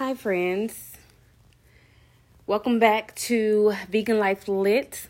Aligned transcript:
Hi, 0.00 0.14
friends. 0.14 0.96
Welcome 2.46 2.78
back 2.78 3.14
to 3.16 3.74
Vegan 3.90 4.18
Life 4.18 4.48
Lit, 4.48 5.08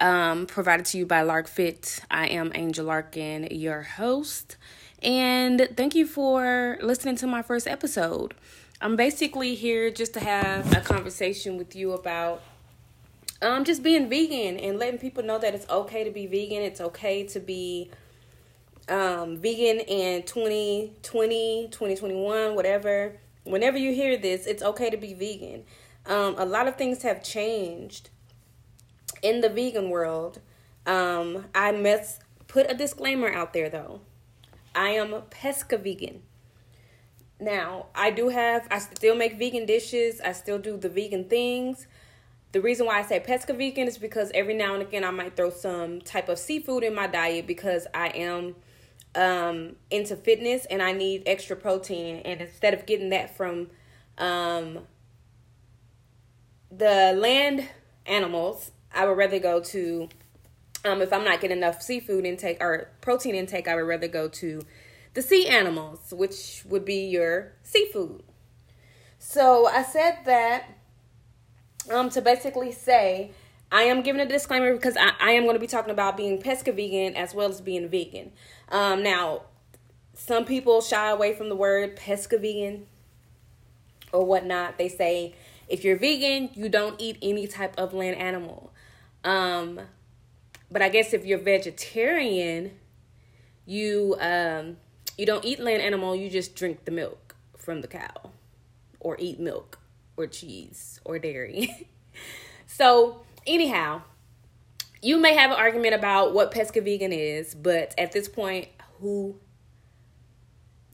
um, 0.00 0.46
provided 0.46 0.86
to 0.86 0.98
you 0.98 1.06
by 1.06 1.22
Lark 1.22 1.46
Fit. 1.46 2.00
I 2.10 2.26
am 2.26 2.50
Angel 2.56 2.84
Larkin, 2.84 3.46
your 3.52 3.82
host, 3.82 4.56
and 5.04 5.68
thank 5.76 5.94
you 5.94 6.04
for 6.04 6.78
listening 6.82 7.14
to 7.18 7.28
my 7.28 7.42
first 7.42 7.68
episode. 7.68 8.34
I'm 8.80 8.96
basically 8.96 9.54
here 9.54 9.88
just 9.92 10.14
to 10.14 10.20
have 10.20 10.76
a 10.76 10.80
conversation 10.80 11.56
with 11.56 11.76
you 11.76 11.92
about 11.92 12.42
um 13.40 13.62
just 13.62 13.84
being 13.84 14.08
vegan 14.08 14.58
and 14.58 14.80
letting 14.80 14.98
people 14.98 15.22
know 15.22 15.38
that 15.38 15.54
it's 15.54 15.70
okay 15.70 16.02
to 16.02 16.10
be 16.10 16.26
vegan. 16.26 16.62
It's 16.62 16.80
okay 16.80 17.22
to 17.28 17.38
be 17.38 17.92
um 18.88 19.36
vegan 19.36 19.78
in 19.78 20.24
2020, 20.24 21.68
2021, 21.70 22.56
whatever 22.56 23.20
whenever 23.46 23.78
you 23.78 23.94
hear 23.94 24.16
this, 24.16 24.46
it's 24.46 24.62
okay 24.62 24.90
to 24.90 24.96
be 24.96 25.14
vegan. 25.14 25.64
Um, 26.06 26.34
a 26.38 26.44
lot 26.44 26.68
of 26.68 26.76
things 26.76 27.02
have 27.02 27.22
changed 27.22 28.10
in 29.22 29.40
the 29.40 29.48
vegan 29.48 29.90
world. 29.90 30.40
Um, 30.86 31.46
I 31.54 31.72
must 31.72 32.22
put 32.46 32.70
a 32.70 32.74
disclaimer 32.74 33.32
out 33.32 33.52
there 33.52 33.68
though. 33.68 34.00
I 34.74 34.90
am 34.90 35.14
a 35.14 35.22
pesca 35.22 35.78
vegan. 35.78 36.22
Now, 37.40 37.86
I 37.94 38.10
do 38.10 38.28
have, 38.28 38.66
I 38.70 38.78
still 38.78 39.14
make 39.14 39.38
vegan 39.38 39.66
dishes. 39.66 40.20
I 40.20 40.32
still 40.32 40.58
do 40.58 40.76
the 40.76 40.88
vegan 40.88 41.24
things. 41.24 41.86
The 42.52 42.60
reason 42.60 42.86
why 42.86 43.00
I 43.00 43.02
say 43.02 43.20
pesca 43.20 43.52
vegan 43.52 43.88
is 43.88 43.98
because 43.98 44.30
every 44.32 44.54
now 44.54 44.74
and 44.74 44.82
again 44.82 45.04
I 45.04 45.10
might 45.10 45.36
throw 45.36 45.50
some 45.50 46.00
type 46.00 46.28
of 46.28 46.38
seafood 46.38 46.84
in 46.84 46.94
my 46.94 47.06
diet 47.06 47.46
because 47.46 47.86
I 47.92 48.08
am 48.08 48.54
um, 49.16 49.76
into 49.90 50.14
fitness 50.14 50.66
and 50.66 50.82
I 50.82 50.92
need 50.92 51.24
extra 51.26 51.56
protein. 51.56 52.18
And 52.18 52.40
instead 52.40 52.74
of 52.74 52.86
getting 52.86 53.08
that 53.10 53.36
from 53.36 53.70
um, 54.18 54.80
the 56.70 57.12
land 57.16 57.68
animals, 58.04 58.70
I 58.94 59.06
would 59.06 59.16
rather 59.16 59.38
go 59.38 59.60
to, 59.60 60.08
um, 60.84 61.02
if 61.02 61.12
I'm 61.12 61.24
not 61.24 61.40
getting 61.40 61.56
enough 61.56 61.82
seafood 61.82 62.24
intake 62.24 62.58
or 62.60 62.90
protein 63.00 63.34
intake, 63.34 63.66
I 63.66 63.74
would 63.74 63.86
rather 63.86 64.08
go 64.08 64.28
to 64.28 64.62
the 65.14 65.22
sea 65.22 65.48
animals, 65.48 66.12
which 66.14 66.62
would 66.68 66.84
be 66.84 67.06
your 67.06 67.52
seafood. 67.62 68.22
So 69.18 69.66
I 69.66 69.82
said 69.82 70.18
that 70.26 70.68
um, 71.90 72.10
to 72.10 72.20
basically 72.20 72.70
say, 72.70 73.32
I 73.70 73.82
am 73.82 74.02
giving 74.02 74.20
a 74.20 74.26
disclaimer 74.26 74.72
because 74.72 74.96
I, 74.96 75.12
I 75.20 75.30
am 75.32 75.44
going 75.44 75.56
to 75.56 75.60
be 75.60 75.66
talking 75.66 75.90
about 75.90 76.16
being 76.16 76.40
pesca 76.40 76.72
vegan 76.72 77.14
as 77.16 77.34
well 77.34 77.48
as 77.48 77.60
being 77.60 77.88
vegan. 77.88 78.32
Um, 78.68 79.02
now, 79.02 79.42
some 80.14 80.44
people 80.44 80.80
shy 80.80 81.10
away 81.10 81.34
from 81.34 81.48
the 81.48 81.56
word 81.56 81.96
pesca 81.96 82.38
vegan 82.38 82.86
or 84.12 84.24
whatnot. 84.24 84.78
They 84.78 84.88
say 84.88 85.34
if 85.68 85.84
you're 85.84 85.96
vegan, 85.96 86.50
you 86.54 86.68
don't 86.68 87.00
eat 87.00 87.18
any 87.20 87.46
type 87.46 87.74
of 87.76 87.92
land 87.92 88.16
animal. 88.16 88.72
Um, 89.24 89.80
but 90.70 90.82
I 90.82 90.88
guess 90.88 91.12
if 91.12 91.24
you're 91.24 91.38
vegetarian, 91.38 92.72
you 93.66 94.16
um, 94.20 94.76
you 95.18 95.26
don't 95.26 95.44
eat 95.44 95.58
land 95.58 95.82
animal. 95.82 96.14
You 96.14 96.30
just 96.30 96.54
drink 96.54 96.84
the 96.84 96.92
milk 96.92 97.34
from 97.56 97.80
the 97.80 97.88
cow, 97.88 98.30
or 99.00 99.16
eat 99.18 99.40
milk, 99.40 99.78
or 100.16 100.26
cheese, 100.26 101.00
or 101.04 101.18
dairy. 101.18 101.88
so 102.66 103.25
anyhow, 103.46 104.02
you 105.02 105.18
may 105.18 105.34
have 105.34 105.50
an 105.50 105.56
argument 105.56 105.94
about 105.94 106.34
what 106.34 106.50
pesca 106.50 106.80
vegan 106.80 107.12
is, 107.12 107.54
but 107.54 107.94
at 107.98 108.12
this 108.12 108.28
point, 108.28 108.68
who 109.00 109.36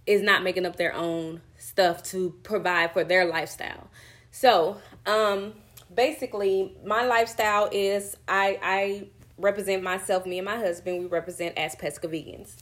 is 0.07 0.23
not 0.23 0.43
making 0.43 0.67
up 0.67 0.77
their 0.77 0.95
own 0.95 1.41
stuff 1.57 2.03
to 2.03 2.35
provide 2.43 2.93
for 2.93 3.05
their 3.05 3.25
lifestyle? 3.25 3.89
So, 4.31 4.79
um, 5.07 5.55
basically, 5.95 6.77
my 6.85 7.05
lifestyle 7.05 7.69
is 7.71 8.17
I 8.27 8.59
I 8.63 9.09
represent 9.39 9.83
myself, 9.83 10.27
me 10.27 10.39
and 10.39 10.47
my 10.47 10.57
husband. 10.57 11.01
We 11.01 11.07
represent 11.07 11.57
as 11.57 11.75
pesca 11.75 12.09
vegans. 12.09 12.57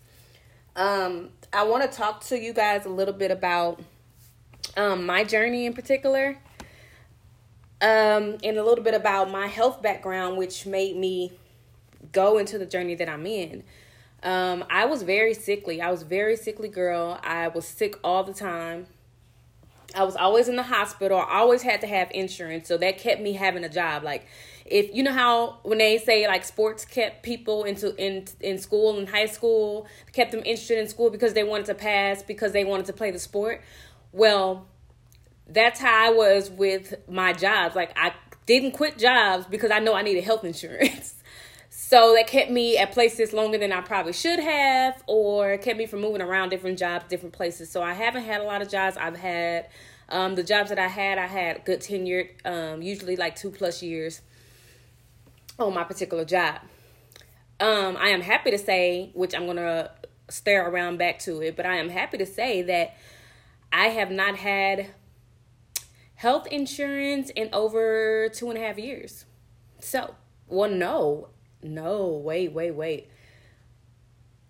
Um, 0.77 1.31
I 1.53 1.65
want 1.65 1.91
to 1.91 1.97
talk 1.97 2.25
to 2.27 2.39
you 2.39 2.53
guys 2.53 2.87
a 2.87 2.91
little 2.91 3.15
bit 3.15 3.31
about 3.31 3.81
um, 4.77 5.05
my 5.05 5.25
journey 5.25 5.67
in 5.67 5.75
particular 5.75 6.39
um, 7.81 8.37
and 8.43 8.57
a 8.57 8.65
little 8.65 8.85
bit 8.85 8.95
about 8.95 9.31
my 9.31 9.47
health 9.47 9.83
background, 9.83 10.37
which 10.37 10.67
made 10.67 10.97
me 10.97 11.33
go 12.13 12.39
into 12.39 12.59
the 12.59 12.67
journey 12.67 12.95
that 12.95 13.09
I'm 13.09 13.27
in. 13.27 13.63
Um, 14.23 14.65
I 14.71 14.85
was 14.85 15.03
very 15.03 15.35
sickly. 15.35 15.81
I 15.81 15.91
was 15.91 16.03
very 16.03 16.37
sickly 16.37 16.69
girl. 16.69 17.19
I 17.23 17.49
was 17.49 17.67
sick 17.67 17.97
all 18.05 18.23
the 18.25 18.35
time. 18.35 18.87
I 19.95 20.05
was 20.05 20.15
always 20.15 20.49
in 20.49 20.57
the 20.57 20.63
hospital. 20.63 21.19
I 21.19 21.39
always 21.39 21.63
had 21.63 21.81
to 21.81 21.87
have 21.87 22.11
insurance, 22.13 22.69
so 22.69 22.77
that 22.79 22.99
kept 22.99 23.21
me 23.21 23.33
having 23.33 23.65
a 23.65 23.69
job. 23.69 24.05
Like, 24.05 24.27
if 24.65 24.95
you 24.95 25.03
know 25.03 25.13
how 25.13 25.59
when 25.63 25.79
they 25.79 25.99
say 25.99 26.29
like 26.29 26.45
sports 26.45 26.85
kept 26.85 27.25
people 27.25 27.65
into 27.65 27.97
in 27.97 28.27
in 28.41 28.59
school 28.59 28.99
in 28.99 29.07
high 29.07 29.27
school, 29.27 29.89
kept 30.13 30.31
them 30.31 30.41
interested 30.41 30.79
in 30.79 30.87
school 30.89 31.11
because 31.11 31.35
they 31.35 31.43
wanted 31.43 31.67
to 31.67 31.75
pass 31.75 32.23
because 32.23 32.53
they 32.53 32.65
wanted 32.65 32.87
to 32.87 32.93
play 32.93 33.11
the 33.11 33.19
sport. 33.19 33.63
Well, 34.13 34.67
that's 35.51 35.81
how 35.81 36.07
I 36.07 36.11
was 36.11 36.51
with 36.51 36.95
my 37.09 37.33
jobs. 37.33 37.75
Like 37.75 37.93
I 37.97 38.13
didn't 38.47 38.73
quit 38.73 38.99
jobs 38.99 39.47
because 39.47 39.71
I 39.71 39.79
know 39.79 39.95
I 39.95 40.03
needed 40.03 40.25
health 40.25 40.45
insurance. 40.53 41.15
so 41.69 42.15
that 42.15 42.27
kept 42.27 42.51
me 42.51 42.79
at 42.79 42.93
places 42.93 43.33
longer 43.33 43.59
than 43.59 43.73
I 43.73 43.81
probably 43.81 44.13
should 44.13 44.41
have, 44.41 45.03
or 45.07 45.59
kept 45.59 45.79
me 45.79 45.87
from 45.87 46.01
moving 46.01 46.23
around 46.23 46.51
different 46.51 46.79
jobs, 46.79 47.05
different 47.09 47.35
places. 47.35 47.71
So 47.71 47.83
I 47.83 47.95
haven't 47.95 48.25
had 48.25 48.41
a 48.41 48.45
lot 48.45 48.63
of 48.63 48.69
jobs. 48.69 48.97
I've 48.97 49.17
had 49.17 49.69
um, 50.09 50.35
the 50.35 50.43
jobs 50.43 50.71
that 50.71 50.79
I 50.79 50.89
had, 50.89 51.19
I 51.19 51.27
had 51.27 51.65
good 51.65 51.81
tenured, 51.81 52.29
um, 52.45 52.83
usually 52.83 53.17
like 53.17 53.37
two 53.37 53.51
plus 53.51 53.83
years 53.83 54.23
on 55.59 55.75
my 55.75 55.85
particular 55.85 56.25
job. 56.25 56.61
Um, 57.61 57.97
I 57.99 58.09
am 58.09 58.23
happy 58.23 58.51
to 58.51 58.59
say, 58.59 59.11
which 59.15 59.35
I'm 59.35 59.47
gonna 59.47 59.91
stare 60.29 60.69
around 60.69 60.97
back 60.97 61.19
to 61.21 61.43
it, 61.43 61.57
but 61.57 61.67
I 61.67 61.77
am 61.77 61.91
happy 61.91 62.17
to 62.19 62.27
say 62.27 62.63
that 62.63 62.97
I 63.73 63.89
have 63.89 64.11
not 64.11 64.37
had 64.37 64.87
health 66.21 66.47
insurance 66.49 67.31
in 67.31 67.49
over 67.51 68.29
two 68.29 68.51
and 68.51 68.59
a 68.59 68.61
half 68.61 68.79
years. 68.79 69.25
So, 69.79 70.15
well, 70.49 70.69
no, 70.69 71.29
no, 71.63 72.09
wait, 72.09 72.53
wait, 72.53 72.73
wait. 72.73 73.09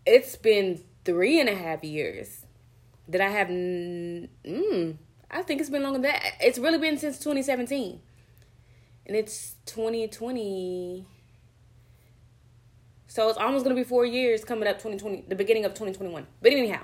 It's 0.04 0.34
been 0.34 0.82
three 1.04 1.38
and 1.38 1.48
a 1.48 1.54
half 1.54 1.84
years 1.84 2.44
that 3.06 3.20
I 3.20 3.28
have. 3.28 3.46
Mm, 3.46 4.96
I 5.30 5.42
think 5.42 5.60
it's 5.60 5.70
been 5.70 5.84
longer 5.84 6.00
than 6.00 6.10
that. 6.10 6.32
It's 6.40 6.58
really 6.58 6.78
been 6.78 6.98
since 6.98 7.18
2017. 7.18 8.00
And 9.06 9.16
it's 9.16 9.54
2020. 9.66 11.06
So 13.06 13.28
it's 13.28 13.38
almost 13.38 13.64
going 13.64 13.76
to 13.76 13.80
be 13.80 13.88
four 13.88 14.04
years 14.04 14.44
coming 14.44 14.68
up 14.68 14.78
2020, 14.78 15.26
the 15.28 15.36
beginning 15.36 15.64
of 15.64 15.72
2021. 15.74 16.26
But 16.42 16.50
anyhow, 16.50 16.82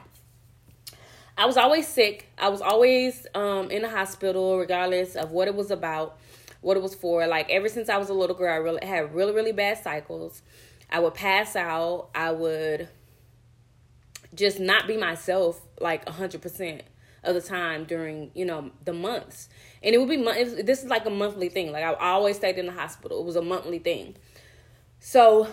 I 1.39 1.45
was 1.47 1.57
always 1.57 1.87
sick. 1.87 2.29
I 2.39 2.49
was 2.49 2.63
always 2.63 3.27
um, 3.35 3.71
in 3.71 3.83
the 3.83 3.89
hospital, 3.89 4.59
regardless 4.59 5.17
of 5.17 5.33
what 5.33 5.49
it 5.49 5.55
was 5.55 5.71
about, 5.71 6.19
what 6.63 6.77
it 6.77 6.83
was 6.83 6.95
for. 6.95 7.27
Like 7.27 7.51
ever 7.51 7.69
since 7.69 7.89
I 7.89 7.99
was 7.99 8.09
a 8.09 8.15
little 8.15 8.37
girl, 8.37 8.53
I 8.53 8.57
really 8.57 8.87
had 8.87 9.15
really 9.15 9.33
really 9.33 9.53
bad 9.53 9.79
cycles. 9.83 10.43
I 10.91 11.01
would 11.01 11.15
pass 11.15 11.55
out. 11.55 12.09
I 12.15 12.33
would 12.33 12.89
just 14.35 14.61
not 14.61 14.87
be 14.87 14.97
myself 14.97 15.61
like 15.81 16.09
a 16.09 16.13
hundred 16.13 16.41
percent 16.43 16.83
of 17.23 17.35
the 17.35 17.41
time 17.41 17.85
during 17.85 18.31
you 18.35 18.47
know 18.47 18.71
the 18.85 18.95
months, 18.95 19.51
and 19.83 19.95
it 19.95 19.99
would 19.99 20.09
be 20.09 20.17
this 20.63 20.83
is 20.83 20.89
like 20.89 21.05
a 21.05 21.11
monthly 21.11 21.51
thing. 21.51 21.71
Like 21.71 21.85
I 21.85 21.93
always 21.93 22.37
stayed 22.37 22.57
in 22.57 22.67
the 22.67 22.73
hospital. 22.73 23.21
It 23.21 23.27
was 23.27 23.37
a 23.37 23.43
monthly 23.43 23.79
thing. 23.79 24.17
So 25.01 25.49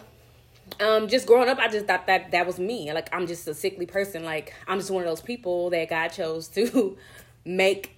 um 0.79 1.07
just 1.07 1.27
growing 1.27 1.49
up 1.49 1.57
i 1.59 1.67
just 1.67 1.85
thought 1.85 2.07
that 2.07 2.31
that 2.31 2.45
was 2.45 2.59
me. 2.59 2.91
Like 2.93 3.09
i'm 3.13 3.27
just 3.27 3.47
a 3.47 3.53
sickly 3.53 3.85
person. 3.85 4.23
Like 4.23 4.53
i'm 4.67 4.79
just 4.79 4.91
one 4.91 5.03
of 5.03 5.09
those 5.09 5.21
people 5.21 5.69
that 5.71 5.89
god 5.89 6.09
chose 6.09 6.47
to 6.49 6.97
make 7.45 7.95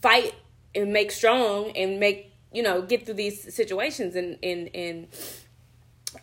fight 0.00 0.34
and 0.74 0.92
make 0.92 1.10
strong 1.10 1.70
and 1.76 2.00
make 2.00 2.32
you 2.52 2.62
know 2.62 2.82
get 2.82 3.04
through 3.04 3.14
these 3.14 3.54
situations 3.54 4.16
and 4.16 4.38
and 4.42 4.70
and 4.74 5.08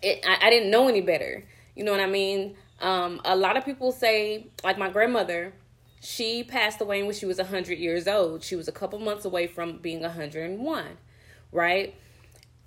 it, 0.04 0.24
I, 0.28 0.48
I 0.48 0.50
didn't 0.50 0.70
know 0.70 0.88
any 0.88 1.02
better. 1.02 1.46
You 1.76 1.84
know 1.84 1.92
what 1.92 2.02
i 2.02 2.08
mean? 2.08 2.56
Um 2.82 3.22
a 3.26 3.36
lot 3.36 3.58
of 3.58 3.66
people 3.66 3.92
say 3.92 4.48
like 4.64 4.78
my 4.78 4.90
grandmother 4.90 5.54
she 6.02 6.44
passed 6.44 6.80
away 6.80 7.04
when 7.04 7.14
she 7.14 7.26
was 7.26 7.40
100 7.40 7.78
years 7.78 8.08
old. 8.08 8.42
She 8.42 8.56
was 8.56 8.70
a 8.70 8.72
couple 8.72 9.00
months 9.00 9.26
away 9.26 9.48
from 9.48 9.80
being 9.80 10.02
101 10.02 10.86
right 11.52 11.96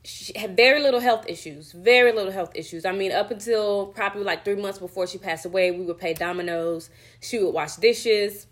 she 0.05 0.37
had 0.37 0.57
very 0.57 0.83
little 0.83 1.01
health 1.01 1.27
issues, 1.29 1.73
very 1.73 2.13
little 2.13 2.33
health 2.33 2.51
issues. 2.55 2.85
I 2.85 2.93
mean, 2.93 3.13
up 3.13 3.31
until 3.31 3.87
probably 3.87 4.25
like 4.25 4.45
three 4.45 4.57
months 4.57 4.79
before 4.79 5.07
she 5.07 5.19
passed 5.19 5.47
away, 5.47 5.71
we 5.71 5.85
would 5.85 5.99
pay 5.99 6.13
dominoes. 6.13 6.91
She 7.21 7.39
would 7.39 7.53
wash 7.53 7.77
dishes, 7.77 8.47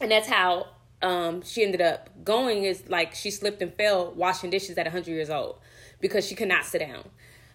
and 0.00 0.10
that's 0.10 0.28
how 0.28 0.68
um, 1.02 1.42
she 1.42 1.64
ended 1.64 1.80
up 1.80 2.08
going. 2.24 2.64
Is 2.64 2.88
like 2.88 3.14
she 3.14 3.30
slipped 3.30 3.62
and 3.62 3.74
fell 3.74 4.12
washing 4.12 4.50
dishes 4.50 4.78
at 4.78 4.86
100 4.86 5.08
years 5.10 5.28
old 5.28 5.58
because 6.00 6.24
she 6.24 6.36
could 6.36 6.48
not 6.48 6.64
sit 6.64 6.78
down. 6.78 7.04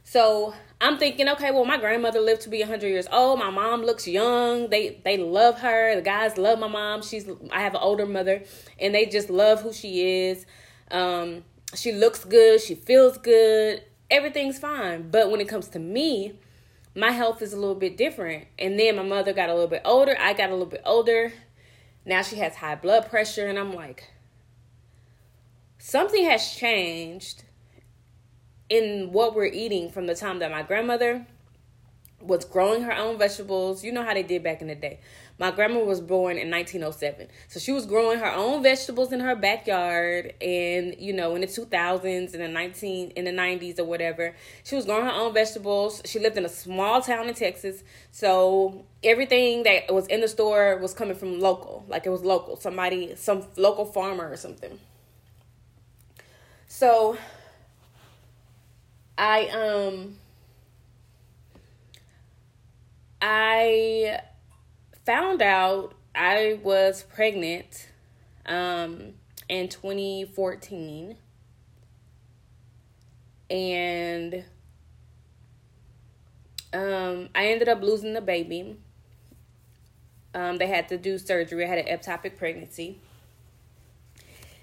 So 0.03 0.53
I'm 0.81 0.97
thinking, 0.97 1.29
okay, 1.29 1.51
well, 1.51 1.65
my 1.65 1.77
grandmother 1.77 2.19
lived 2.19 2.41
to 2.41 2.49
be 2.49 2.59
100 2.59 2.87
years 2.87 3.07
old. 3.11 3.39
My 3.39 3.49
mom 3.49 3.83
looks 3.83 4.07
young. 4.07 4.69
They 4.69 4.99
they 5.05 5.17
love 5.17 5.59
her. 5.59 5.95
The 5.95 6.01
guys 6.01 6.37
love 6.37 6.59
my 6.59 6.67
mom. 6.67 7.01
She's 7.01 7.29
I 7.51 7.61
have 7.61 7.75
an 7.75 7.81
older 7.81 8.05
mother, 8.05 8.43
and 8.77 8.93
they 8.93 9.05
just 9.05 9.29
love 9.29 9.61
who 9.61 9.71
she 9.71 10.27
is. 10.27 10.45
Um, 10.91 11.43
she 11.75 11.91
looks 11.91 12.25
good. 12.25 12.61
She 12.61 12.75
feels 12.75 13.17
good. 13.17 13.83
Everything's 14.09 14.59
fine. 14.59 15.09
But 15.09 15.29
when 15.29 15.39
it 15.39 15.47
comes 15.47 15.67
to 15.69 15.79
me, 15.79 16.39
my 16.95 17.11
health 17.11 17.41
is 17.41 17.53
a 17.53 17.57
little 17.57 17.75
bit 17.75 17.97
different. 17.97 18.47
And 18.57 18.79
then 18.79 18.95
my 18.95 19.03
mother 19.03 19.33
got 19.33 19.49
a 19.49 19.53
little 19.53 19.69
bit 19.69 19.81
older. 19.85 20.15
I 20.19 20.33
got 20.33 20.49
a 20.49 20.53
little 20.53 20.65
bit 20.65 20.81
older. 20.85 21.31
Now 22.05 22.21
she 22.21 22.37
has 22.37 22.55
high 22.55 22.75
blood 22.75 23.09
pressure, 23.09 23.47
and 23.47 23.59
I'm 23.59 23.73
like, 23.73 24.11
something 25.77 26.25
has 26.25 26.55
changed 26.55 27.43
in 28.69 29.11
what 29.11 29.35
we're 29.35 29.45
eating 29.45 29.89
from 29.89 30.07
the 30.07 30.15
time 30.15 30.39
that 30.39 30.49
my 30.51 30.63
grandmother 30.63 31.27
was 32.21 32.45
growing 32.45 32.83
her 32.83 32.93
own 32.93 33.17
vegetables. 33.17 33.83
You 33.83 33.91
know 33.91 34.03
how 34.03 34.13
they 34.13 34.23
did 34.23 34.43
back 34.43 34.61
in 34.61 34.67
the 34.67 34.75
day. 34.75 34.99
My 35.39 35.51
grandma 35.51 35.79
was 35.79 36.01
born 36.01 36.37
in 36.37 36.51
1907. 36.51 37.27
So 37.47 37.61
she 37.61 37.71
was 37.71 37.85
growing 37.85 38.19
her 38.19 38.29
own 38.31 38.61
vegetables 38.61 39.13
in 39.13 39.21
her 39.21 39.37
backyard 39.37 40.33
and 40.41 40.95
you 40.99 41.13
know 41.13 41.33
in 41.33 41.41
the 41.41 41.47
2000s 41.47 42.33
and 42.33 42.43
the 42.43 42.47
19 42.49 43.11
in 43.11 43.23
the 43.23 43.31
90s 43.31 43.79
or 43.79 43.85
whatever. 43.85 44.35
She 44.65 44.75
was 44.75 44.85
growing 44.85 45.05
her 45.05 45.11
own 45.11 45.33
vegetables. 45.33 46.01
She 46.03 46.19
lived 46.19 46.37
in 46.37 46.43
a 46.43 46.49
small 46.49 47.01
town 47.01 47.29
in 47.29 47.35
Texas. 47.35 47.83
So 48.11 48.85
everything 49.01 49.63
that 49.63 49.93
was 49.93 50.07
in 50.07 50.19
the 50.19 50.27
store 50.27 50.77
was 50.77 50.93
coming 50.93 51.15
from 51.15 51.39
local. 51.39 51.85
Like 51.87 52.05
it 52.05 52.09
was 52.09 52.21
local. 52.21 52.57
Somebody 52.57 53.15
some 53.15 53.45
local 53.55 53.85
farmer 53.85 54.29
or 54.29 54.35
something. 54.35 54.77
So 56.67 57.17
I 59.17 59.47
um 59.47 60.17
I 63.21 64.19
found 65.09 65.41
out 65.41 65.95
I 66.13 66.59
was 66.61 67.01
pregnant 67.01 67.87
um 68.45 69.13
in 69.49 69.67
2014 69.67 71.17
and 73.49 74.45
um 76.71 77.29
I 77.33 77.47
ended 77.47 77.69
up 77.69 77.81
losing 77.81 78.13
the 78.13 78.21
baby. 78.21 78.77
Um 80.35 80.57
they 80.57 80.67
had 80.67 80.87
to 80.89 80.97
do 80.99 81.17
surgery. 81.17 81.65
I 81.65 81.67
had 81.67 81.79
an 81.79 81.87
ectopic 81.87 82.37
pregnancy. 82.37 83.01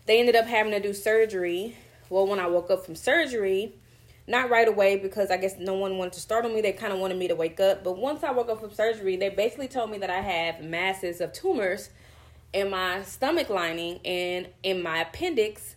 They 0.04 0.20
ended 0.20 0.36
up 0.36 0.46
having 0.46 0.70
to 0.70 0.78
do 0.78 0.94
surgery. 0.94 1.76
Well, 2.08 2.28
when 2.28 2.38
I 2.38 2.46
woke 2.46 2.70
up 2.70 2.84
from 2.84 2.94
surgery, 2.94 3.74
not 4.26 4.50
right 4.50 4.66
away 4.66 4.96
because 4.96 5.30
I 5.30 5.36
guess 5.36 5.56
no 5.58 5.74
one 5.74 5.98
wanted 5.98 6.14
to 6.14 6.20
start 6.20 6.44
on 6.44 6.54
me. 6.54 6.60
They 6.60 6.72
kind 6.72 6.92
of 6.92 6.98
wanted 6.98 7.18
me 7.18 7.28
to 7.28 7.36
wake 7.36 7.60
up. 7.60 7.84
But 7.84 7.96
once 7.96 8.24
I 8.24 8.32
woke 8.32 8.48
up 8.48 8.60
from 8.60 8.72
surgery, 8.72 9.16
they 9.16 9.28
basically 9.28 9.68
told 9.68 9.90
me 9.90 9.98
that 9.98 10.10
I 10.10 10.20
have 10.20 10.62
masses 10.62 11.20
of 11.20 11.32
tumors 11.32 11.90
in 12.52 12.70
my 12.70 13.02
stomach 13.02 13.48
lining 13.48 14.00
and 14.04 14.48
in 14.62 14.82
my 14.82 15.02
appendix. 15.02 15.76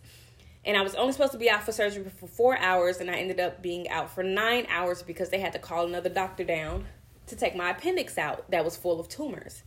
And 0.64 0.76
I 0.76 0.82
was 0.82 0.94
only 0.94 1.12
supposed 1.12 1.32
to 1.32 1.38
be 1.38 1.48
out 1.48 1.62
for 1.62 1.72
surgery 1.72 2.04
for 2.18 2.26
four 2.26 2.58
hours, 2.58 2.98
and 2.98 3.10
I 3.10 3.14
ended 3.14 3.40
up 3.40 3.62
being 3.62 3.88
out 3.88 4.10
for 4.10 4.22
nine 4.22 4.66
hours 4.68 5.02
because 5.02 5.30
they 5.30 5.40
had 5.40 5.52
to 5.54 5.58
call 5.58 5.86
another 5.86 6.10
doctor 6.10 6.44
down 6.44 6.84
to 7.28 7.36
take 7.36 7.56
my 7.56 7.70
appendix 7.70 8.18
out 8.18 8.50
that 8.50 8.64
was 8.64 8.76
full 8.76 9.00
of 9.00 9.08
tumors. 9.08 9.62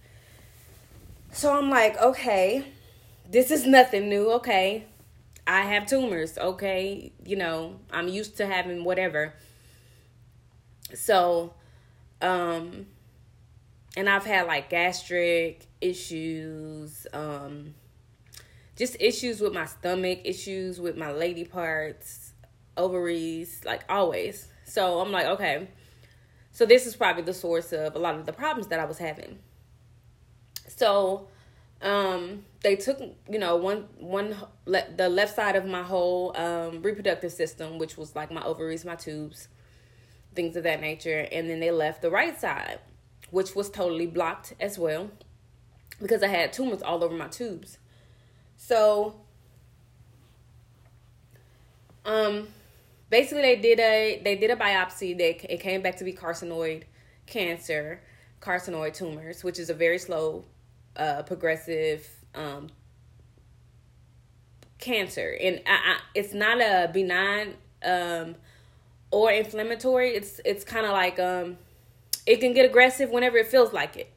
So 1.31 1.57
I'm 1.57 1.69
like, 1.69 1.97
okay, 1.99 2.65
this 3.27 3.49
is 3.49 3.65
nothing 3.65 4.07
new. 4.07 4.29
Okay, 4.33 4.85
I 5.45 5.61
have 5.61 5.85
tumors, 5.85 6.37
okay? 6.37 7.11
You 7.25 7.35
know, 7.35 7.79
I'm 7.91 8.07
used 8.07 8.37
to 8.37 8.45
having 8.45 8.83
whatever. 8.83 9.33
So, 10.93 11.53
um, 12.21 12.87
and 13.97 14.09
I've 14.09 14.25
had 14.25 14.47
like 14.47 14.69
gastric 14.69 15.65
issues, 15.81 17.05
um, 17.13 17.73
just 18.75 18.95
issues 18.99 19.41
with 19.41 19.53
my 19.53 19.65
stomach, 19.65 20.19
issues 20.23 20.79
with 20.79 20.97
my 20.97 21.11
lady 21.11 21.43
parts, 21.43 22.33
ovaries, 22.77 23.61
like 23.65 23.83
always. 23.89 24.47
So 24.65 24.99
I'm 24.99 25.11
like, 25.11 25.25
okay. 25.25 25.67
So 26.51 26.65
this 26.65 26.85
is 26.85 26.95
probably 26.95 27.23
the 27.23 27.33
source 27.33 27.73
of 27.73 27.95
a 27.95 27.99
lot 27.99 28.15
of 28.15 28.25
the 28.25 28.33
problems 28.33 28.67
that 28.67 28.79
I 28.79 28.85
was 28.85 28.97
having. 28.97 29.39
So, 30.67 31.27
um, 31.83 32.45
they 32.61 32.77
took 32.77 32.99
you 33.29 33.37
know 33.37 33.57
one 33.57 33.87
one 33.99 34.35
le- 34.65 34.87
the 34.95 35.09
left 35.09 35.35
side 35.35 35.55
of 35.55 35.65
my 35.65 35.83
whole 35.83 36.35
um, 36.37 36.81
reproductive 36.81 37.31
system, 37.31 37.77
which 37.77 37.97
was 37.97 38.15
like 38.15 38.31
my 38.31 38.43
ovaries, 38.43 38.85
my 38.85 38.95
tubes, 38.95 39.49
things 40.33 40.55
of 40.55 40.63
that 40.63 40.81
nature, 40.81 41.27
and 41.31 41.49
then 41.49 41.59
they 41.59 41.71
left 41.71 42.01
the 42.01 42.09
right 42.09 42.39
side, 42.39 42.79
which 43.31 43.53
was 43.53 43.69
totally 43.69 44.07
blocked 44.07 44.53
as 44.59 44.79
well, 44.79 45.11
because 46.01 46.23
I 46.23 46.27
had 46.27 46.53
tumors 46.53 46.81
all 46.81 47.03
over 47.03 47.15
my 47.15 47.27
tubes. 47.27 47.77
So, 48.55 49.15
um, 52.05 52.47
basically 53.09 53.41
they 53.41 53.55
did 53.57 53.79
a 53.79 54.21
they 54.23 54.35
did 54.37 54.51
a 54.51 54.55
biopsy. 54.55 55.17
They 55.17 55.31
it 55.49 55.59
came 55.59 55.81
back 55.81 55.97
to 55.97 56.05
be 56.05 56.13
carcinoid 56.13 56.83
cancer, 57.25 58.01
carcinoid 58.41 58.93
tumors, 58.93 59.43
which 59.43 59.59
is 59.59 59.69
a 59.69 59.73
very 59.73 59.99
slow 59.99 60.45
uh, 60.95 61.23
progressive 61.23 62.07
um, 62.35 62.69
cancer, 64.79 65.37
and 65.41 65.61
I, 65.65 65.71
I, 65.71 65.97
it's 66.15 66.33
not 66.33 66.59
a 66.59 66.89
benign 66.91 67.55
um, 67.83 68.35
or 69.11 69.31
inflammatory. 69.31 70.11
It's 70.11 70.39
it's 70.45 70.63
kind 70.63 70.85
of 70.85 70.91
like 70.91 71.19
um, 71.19 71.57
it 72.25 72.39
can 72.39 72.53
get 72.53 72.65
aggressive 72.65 73.09
whenever 73.09 73.37
it 73.37 73.47
feels 73.47 73.73
like 73.73 73.97
it. 73.97 74.11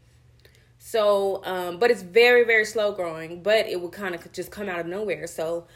So, 0.78 1.43
um, 1.44 1.78
but 1.78 1.90
it's 1.90 2.02
very 2.02 2.44
very 2.44 2.64
slow 2.64 2.93
growing, 2.93 3.43
but 3.43 3.67
it 3.67 3.81
will 3.81 3.90
kind 3.90 4.14
of 4.14 4.32
just 4.32 4.50
come 4.50 4.69
out 4.69 4.78
of 4.78 4.87
nowhere. 4.87 5.26
So, 5.26 5.67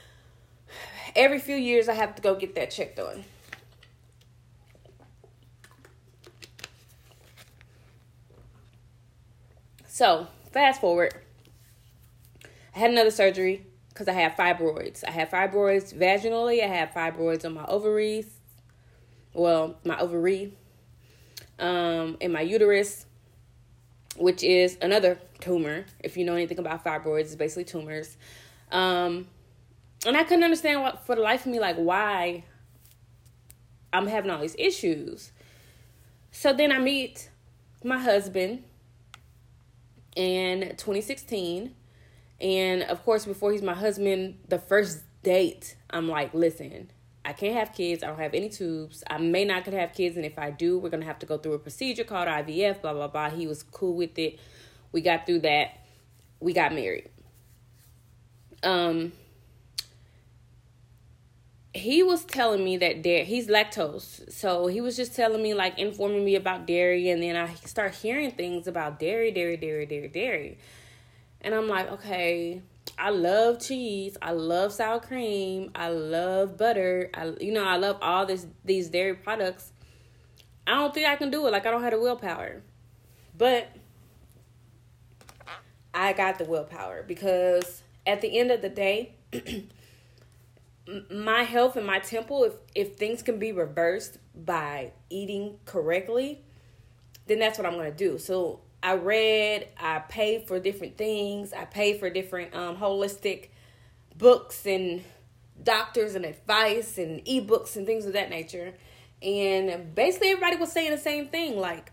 every 1.17 1.38
few 1.38 1.56
years 1.56 1.88
I 1.88 1.94
have 1.94 2.14
to 2.17 2.23
go 2.23 2.35
get 2.35 2.55
that 2.55 2.70
checked 2.70 2.99
on. 2.99 3.25
So, 9.87 10.29
fast 10.52 10.81
forward 10.81 11.14
I 12.75 12.79
had 12.79 12.91
another 12.91 13.11
surgery 13.11 13.67
because 13.88 14.08
I 14.08 14.12
have 14.12 14.32
fibroids. 14.32 15.02
I 15.06 15.11
have 15.11 15.31
fibroids 15.31 15.94
vaginally. 15.94 16.62
I 16.62 16.69
have 16.69 16.91
fibroids 16.91 17.44
on 17.44 17.55
my 17.55 17.64
ovaries. 17.67 18.26
Well, 19.35 19.76
my 19.85 19.99
ovary, 19.99 20.52
um, 21.58 22.17
in 22.20 22.32
my 22.32 22.41
uterus, 22.41 23.06
which 24.17 24.43
is 24.43 24.76
another 24.82 25.19
tumor. 25.41 25.85
If 26.00 26.17
you 26.17 26.25
know 26.25 26.35
anything 26.35 26.58
about 26.58 26.85
fibroids, 26.85 27.21
it's 27.21 27.35
basically 27.37 27.64
tumors. 27.64 28.16
Um, 28.73 29.28
and 30.07 30.16
I 30.16 30.25
couldn't 30.25 30.45
understand 30.45 30.83
what, 30.83 31.04
for 31.07 31.14
the 31.14 31.23
life 31.23 31.47
of 31.47 31.52
me, 31.52 31.61
like 31.61 31.76
why 31.76 32.45
I'm 33.92 34.07
having 34.07 34.30
all 34.30 34.40
these 34.40 34.57
issues. 34.59 35.33
So 36.33 36.52
then 36.52 36.73
I 36.73 36.78
meet 36.78 37.30
my 37.85 37.99
husband 37.99 38.64
in 40.21 40.77
2016 40.77 41.75
and 42.41 42.83
of 42.85 43.05
course, 43.05 43.27
before 43.27 43.53
he's 43.53 43.62
my 43.62 43.75
husband, 43.75 44.39
the 44.49 44.59
first 44.59 45.03
date, 45.23 45.77
I'm 45.91 46.09
like, 46.09 46.33
listen, 46.33 46.91
I 47.25 47.33
can't 47.35 47.55
have 47.55 47.75
kids. 47.75 48.03
I 48.03 48.07
don't 48.07 48.19
have 48.19 48.33
any 48.33 48.49
tubes. 48.49 49.05
I 49.09 49.19
may 49.19 49.45
not 49.45 49.65
could 49.65 49.75
have 49.75 49.93
kids, 49.93 50.17
and 50.17 50.25
if 50.25 50.39
I 50.39 50.50
do, 50.50 50.79
we're 50.79 50.89
gonna 50.89 51.05
have 51.05 51.19
to 51.19 51.27
go 51.27 51.37
through 51.37 51.53
a 51.53 51.59
procedure 51.59 52.05
called 52.05 52.29
IVF. 52.29 52.81
Blah 52.81 52.95
blah 52.95 53.09
blah. 53.09 53.31
He 53.31 53.47
was 53.47 53.62
cool 53.62 53.95
with 53.95 54.19
it. 54.19 54.39
We 54.93 55.03
got 55.03 55.27
through 55.27 55.41
that. 55.41 55.85
We 56.41 56.55
got 56.55 56.73
married. 56.73 57.11
Um, 58.62 59.12
he 61.73 62.03
was 62.03 62.25
telling 62.25 62.65
me 62.65 62.77
that 62.79 63.03
dairy. 63.03 63.25
He's 63.25 63.47
lactose, 63.47 64.33
so 64.33 64.67
he 64.67 64.81
was 64.81 64.97
just 64.97 65.15
telling 65.15 65.43
me 65.43 65.55
like 65.55 65.79
informing 65.79 66.25
me 66.25 66.35
about 66.35 66.67
dairy, 66.67 67.11
and 67.11 67.23
then 67.23 67.37
I 67.37 67.55
start 67.55 67.95
hearing 67.95 68.33
things 68.33 68.67
about 68.67 68.99
dairy, 68.99 69.31
dairy, 69.31 69.57
dairy, 69.57 69.87
dairy, 69.87 70.09
dairy. 70.09 70.59
And 71.41 71.55
I'm 71.55 71.69
like, 71.69 71.91
okay, 71.93 72.61
I 72.99 73.11
love 73.11 73.61
cheese. 73.61 74.17
I 74.21 74.33
love 74.33 74.73
sour 74.73 75.00
cream. 75.00 75.71
I 75.75 75.89
love 75.89 76.57
butter. 76.57 77.11
I 77.15 77.35
you 77.41 77.53
know, 77.53 77.65
I 77.65 77.77
love 77.77 77.99
all 78.03 78.27
this 78.27 78.47
these 78.65 78.89
dairy 78.89 79.15
products. 79.15 79.73
I 80.67 80.75
don't 80.75 80.93
think 80.93 81.09
I 81.09 81.17
can 81.17 81.31
do 81.31 81.47
it. 81.47 81.50
Like 81.50 81.67
I 81.67 81.71
don't 81.71 81.83
have 81.83 81.93
the 81.93 82.00
willpower. 82.00 82.62
But 83.37 83.69
I 85.95 86.12
got 86.12 86.39
the 86.39 86.45
willpower 86.45 87.05
because 87.07 87.83
at 88.07 88.21
the 88.21 88.39
end 88.39 88.50
of 88.50 88.61
the 88.61 88.69
day, 88.69 89.15
my 91.11 91.42
health 91.42 91.76
and 91.76 91.87
my 91.87 91.99
temple, 91.99 92.44
if 92.44 92.54
if 92.75 92.97
things 92.97 93.23
can 93.23 93.38
be 93.38 93.52
reversed 93.52 94.18
by 94.35 94.92
eating 95.09 95.59
correctly, 95.64 96.42
then 97.26 97.38
that's 97.38 97.59
what 97.59 97.66
I'm 97.66 97.76
gonna 97.76 97.90
do. 97.90 98.18
So 98.18 98.61
I 98.82 98.94
read, 98.94 99.68
I 99.78 99.99
paid 100.00 100.47
for 100.49 100.59
different 100.59 100.97
things, 100.97 101.52
I 101.52 101.64
paid 101.64 102.00
for 102.00 102.09
different 102.09 102.54
um, 102.54 102.76
holistic 102.76 103.49
books 104.16 104.66
and 104.66 105.02
doctors 105.62 106.14
and 106.14 106.25
advice 106.25 106.97
and 106.99 107.25
ebooks 107.25 107.76
and 107.76 107.87
things 107.87 108.06
of 108.06 108.14
that 108.14 108.30
nature. 108.30 108.75
And 109.23 109.94
basically, 109.94 110.28
everybody 110.28 110.56
was 110.56 110.73
saying 110.73 110.90
the 110.90 110.99
same 110.99 111.28
thing 111.28 111.59
like, 111.59 111.92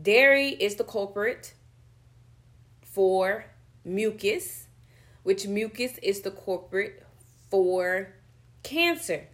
dairy 0.00 0.48
is 0.48 0.74
the 0.74 0.84
culprit 0.84 1.54
for 2.82 3.44
mucus, 3.84 4.66
which 5.22 5.46
mucus 5.46 5.98
is 5.98 6.22
the 6.22 6.32
culprit 6.32 7.03
for 7.54 8.08
cancer. 8.64 9.28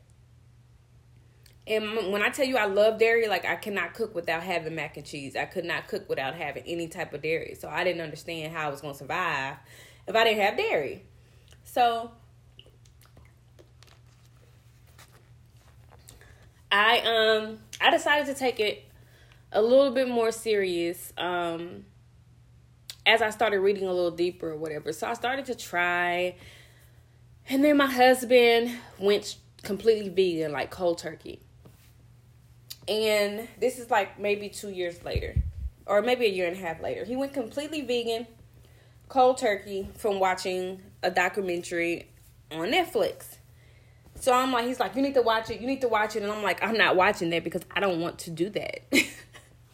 And 1.66 2.12
when 2.12 2.20
I 2.20 2.28
tell 2.28 2.44
you 2.44 2.58
I 2.58 2.66
love 2.66 2.98
dairy, 2.98 3.28
like 3.28 3.46
I 3.46 3.56
cannot 3.56 3.94
cook 3.94 4.14
without 4.14 4.42
having 4.42 4.74
mac 4.74 4.98
and 4.98 5.06
cheese. 5.06 5.36
I 5.36 5.46
could 5.46 5.64
not 5.64 5.88
cook 5.88 6.06
without 6.06 6.34
having 6.34 6.64
any 6.66 6.86
type 6.86 7.14
of 7.14 7.22
dairy. 7.22 7.56
So 7.58 7.66
I 7.66 7.82
didn't 7.82 8.02
understand 8.02 8.52
how 8.52 8.66
I 8.66 8.70
was 8.70 8.82
going 8.82 8.92
to 8.92 8.98
survive 8.98 9.56
if 10.06 10.14
I 10.14 10.24
didn't 10.24 10.42
have 10.42 10.58
dairy. 10.58 11.02
So 11.64 12.10
I 16.70 16.98
um 17.00 17.60
I 17.80 17.90
decided 17.90 18.26
to 18.26 18.38
take 18.38 18.60
it 18.60 18.84
a 19.50 19.62
little 19.62 19.92
bit 19.92 20.10
more 20.10 20.30
serious 20.30 21.14
um 21.16 21.86
as 23.06 23.22
I 23.22 23.30
started 23.30 23.60
reading 23.60 23.84
a 23.84 23.92
little 23.94 24.10
deeper 24.10 24.50
or 24.50 24.56
whatever. 24.58 24.92
So 24.92 25.06
I 25.06 25.14
started 25.14 25.46
to 25.46 25.54
try 25.54 26.36
and 27.50 27.64
then 27.64 27.76
my 27.76 27.86
husband 27.86 28.70
went 28.98 29.36
completely 29.62 30.08
vegan 30.08 30.52
like 30.52 30.70
cold 30.70 30.98
turkey. 30.98 31.40
And 32.88 33.48
this 33.58 33.78
is 33.78 33.90
like 33.90 34.18
maybe 34.18 34.48
2 34.48 34.70
years 34.70 35.04
later 35.04 35.34
or 35.84 36.00
maybe 36.00 36.26
a 36.26 36.30
year 36.30 36.46
and 36.46 36.56
a 36.56 36.60
half 36.60 36.80
later. 36.80 37.04
He 37.04 37.16
went 37.16 37.34
completely 37.34 37.82
vegan 37.82 38.26
cold 39.08 39.38
turkey 39.38 39.88
from 39.96 40.20
watching 40.20 40.80
a 41.02 41.10
documentary 41.10 42.08
on 42.52 42.70
Netflix. 42.70 43.36
So 44.14 44.32
I'm 44.32 44.52
like, 44.52 44.66
he's 44.66 44.78
like, 44.78 44.94
you 44.94 45.02
need 45.02 45.14
to 45.14 45.22
watch 45.22 45.50
it. 45.50 45.60
You 45.60 45.66
need 45.66 45.80
to 45.80 45.88
watch 45.88 46.14
it. 46.14 46.22
And 46.22 46.30
I'm 46.30 46.42
like, 46.42 46.62
I'm 46.62 46.76
not 46.76 46.94
watching 46.94 47.30
that 47.30 47.42
because 47.42 47.62
I 47.70 47.80
don't 47.80 48.00
want 48.00 48.20
to 48.20 48.30
do 48.30 48.48
that. 48.50 48.80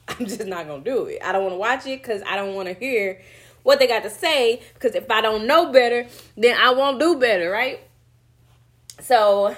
I'm 0.08 0.24
just 0.24 0.46
not 0.46 0.66
going 0.66 0.82
to 0.82 0.90
do 0.90 1.04
it. 1.06 1.18
I 1.22 1.32
don't 1.32 1.42
want 1.42 1.52
to 1.54 1.58
watch 1.58 1.86
it 1.86 2.02
because 2.02 2.22
I 2.26 2.36
don't 2.36 2.54
want 2.54 2.68
to 2.68 2.74
hear 2.74 3.20
what 3.66 3.78
they 3.78 3.86
got 3.86 4.02
to 4.04 4.10
say. 4.10 4.62
Because 4.74 4.94
if 4.94 5.10
I 5.10 5.20
don't 5.20 5.46
know 5.46 5.72
better, 5.72 6.06
then 6.36 6.56
I 6.58 6.72
won't 6.72 6.98
do 6.98 7.18
better, 7.18 7.50
right? 7.50 7.80
So 9.00 9.54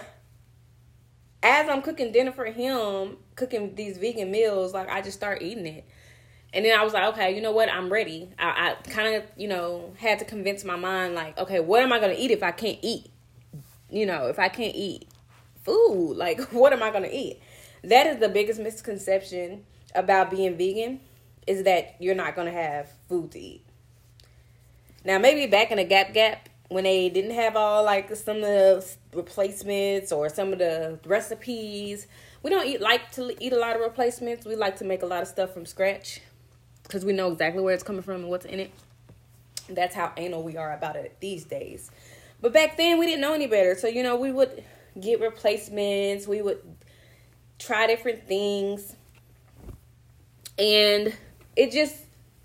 as 1.43 1.69
I'm 1.69 1.83
cooking 1.83 2.13
dinner 2.13 2.33
for 2.33 2.47
him, 2.47 3.19
cooking 3.37 3.75
these 3.75 3.99
vegan 3.99 4.31
meals, 4.31 4.75
like 4.75 4.89
I 4.89 5.03
just 5.03 5.17
start 5.17 5.43
eating 5.43 5.67
it. 5.67 5.85
And 6.53 6.65
then 6.65 6.79
I 6.79 6.83
was 6.83 6.95
like, 6.95 7.05
okay, 7.15 7.35
you 7.35 7.43
know 7.43 7.53
what? 7.53 7.71
I'm 7.71 7.93
ready. 7.93 8.31
I, 8.39 8.71
I 8.71 8.91
kind 8.91 9.17
of, 9.17 9.25
you 9.37 9.49
know, 9.49 9.93
had 9.99 10.19
to 10.21 10.25
convince 10.25 10.65
my 10.65 10.77
mind, 10.77 11.15
like, 11.15 11.37
okay, 11.39 11.61
what 11.61 11.83
am 11.83 11.93
I 11.93 11.99
going 11.99 12.15
to 12.15 12.21
eat 12.21 12.31
if 12.31 12.43
I 12.43 12.53
can't 12.53 12.79
eat? 12.81 13.11
you 13.91 14.07
know, 14.07 14.27
if 14.27 14.39
I 14.39 14.49
can't 14.49 14.75
eat 14.75 15.09
food, 15.63 16.15
like 16.17 16.41
what 16.53 16.73
am 16.73 16.83
I 16.83 16.91
going 16.91 17.05
to 17.05 17.15
eat? 17.15 17.41
That 17.85 18.07
is 18.07 18.19
the 18.19 18.29
biggest 18.29 18.61
misconception 18.61 19.65
about 19.95 20.31
being 20.31 20.57
vegan 20.57 21.01
is 21.47 21.63
that 21.65 21.97
you're 21.99 22.15
not 22.15 22.35
going 22.35 22.47
to 22.47 22.53
have 22.53 22.91
food 23.09 23.31
to 23.33 23.39
eat. 23.39 23.65
Now, 25.09 25.17
maybe 25.17 25.47
back 25.47 25.71
in 25.71 25.79
the 25.79 25.85
Gap 25.85 26.13
Gap 26.13 26.51
when 26.69 26.85
they 26.85 27.09
didn't 27.09 27.31
have 27.31 27.57
all 27.57 27.83
like 27.83 28.15
some 28.15 28.37
of 28.37 28.43
the 28.43 28.87
replacements 29.15 30.13
or 30.13 30.29
some 30.29 30.53
of 30.53 30.59
the 30.59 30.99
recipes, 31.07 32.07
we 32.43 32.51
don't 32.51 32.67
eat 32.67 32.83
like 32.83 33.11
to 33.13 33.35
eat 33.43 33.55
a 33.55 33.59
lot 33.59 33.75
of 33.75 33.81
replacements. 33.81 34.45
We 34.45 34.55
like 34.55 34.77
to 34.81 34.85
make 34.85 35.01
a 35.01 35.07
lot 35.07 35.23
of 35.23 35.29
stuff 35.29 35.55
from 35.55 35.65
scratch 35.65 36.21
because 36.83 37.07
we 37.07 37.15
know 37.15 37.33
exactly 37.33 37.63
where 37.63 37.73
it's 37.73 37.83
coming 37.83 38.03
from 38.03 38.17
and 38.17 38.29
what's 38.29 38.45
in 38.45 38.61
it. 38.61 38.71
That's 39.71 39.95
how 39.95 40.13
anal 40.19 40.43
we 40.43 40.59
are 40.59 40.75
about 40.75 40.97
it 40.97 41.17
these 41.21 41.45
days. 41.45 41.91
But 42.43 42.53
back 42.53 42.77
then 42.77 42.99
we 42.99 43.07
didn't 43.07 43.23
know 43.23 43.33
any 43.33 43.47
better. 43.47 43.77
So, 43.77 43.89
you 43.89 44.03
know, 44.03 44.17
we 44.17 44.31
would 44.31 44.63
get 45.01 45.23
replacements, 45.23 46.29
we 46.29 46.43
would 46.43 46.61
try 47.59 47.87
different 47.87 48.29
things. 48.29 48.95
And 50.59 51.17
it 51.57 51.73
just 51.73 51.97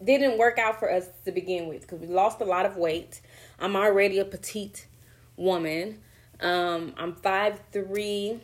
didn't 0.06 0.38
work 0.38 0.58
out 0.58 0.80
for 0.80 0.92
us 0.92 1.08
to 1.26 1.32
begin 1.32 1.68
with 1.68 1.82
because 1.82 2.00
we 2.00 2.08
lost 2.08 2.42
a 2.42 2.46
lot 2.46 2.66
of 2.66 2.78
weight. 2.78 3.22
I'm 3.60 3.76
already 3.76 4.20
a 4.20 4.26
petite 4.26 4.88
woman. 5.36 6.00
Um, 6.40 6.94
I'm 6.98 7.16
five 7.16 7.60
three. 7.72 8.40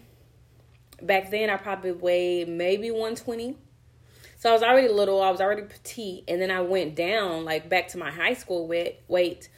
Back 1.01 1.31
then, 1.31 1.49
I 1.49 1.57
probably 1.57 1.93
weighed 1.93 2.49
maybe 2.49 2.91
120. 2.91 3.55
So 4.37 4.49
I 4.49 4.53
was 4.53 4.63
already 4.63 4.89
little. 4.89 5.21
I 5.21 5.31
was 5.31 5.41
already 5.41 5.63
petite, 5.63 6.25
and 6.27 6.41
then 6.41 6.51
I 6.51 6.61
went 6.61 6.95
down 6.95 7.45
like 7.45 7.69
back 7.69 7.87
to 7.89 7.97
my 7.97 8.11
high 8.11 8.33
school 8.33 8.67
weight. 8.67 8.99
Weight 9.07 9.49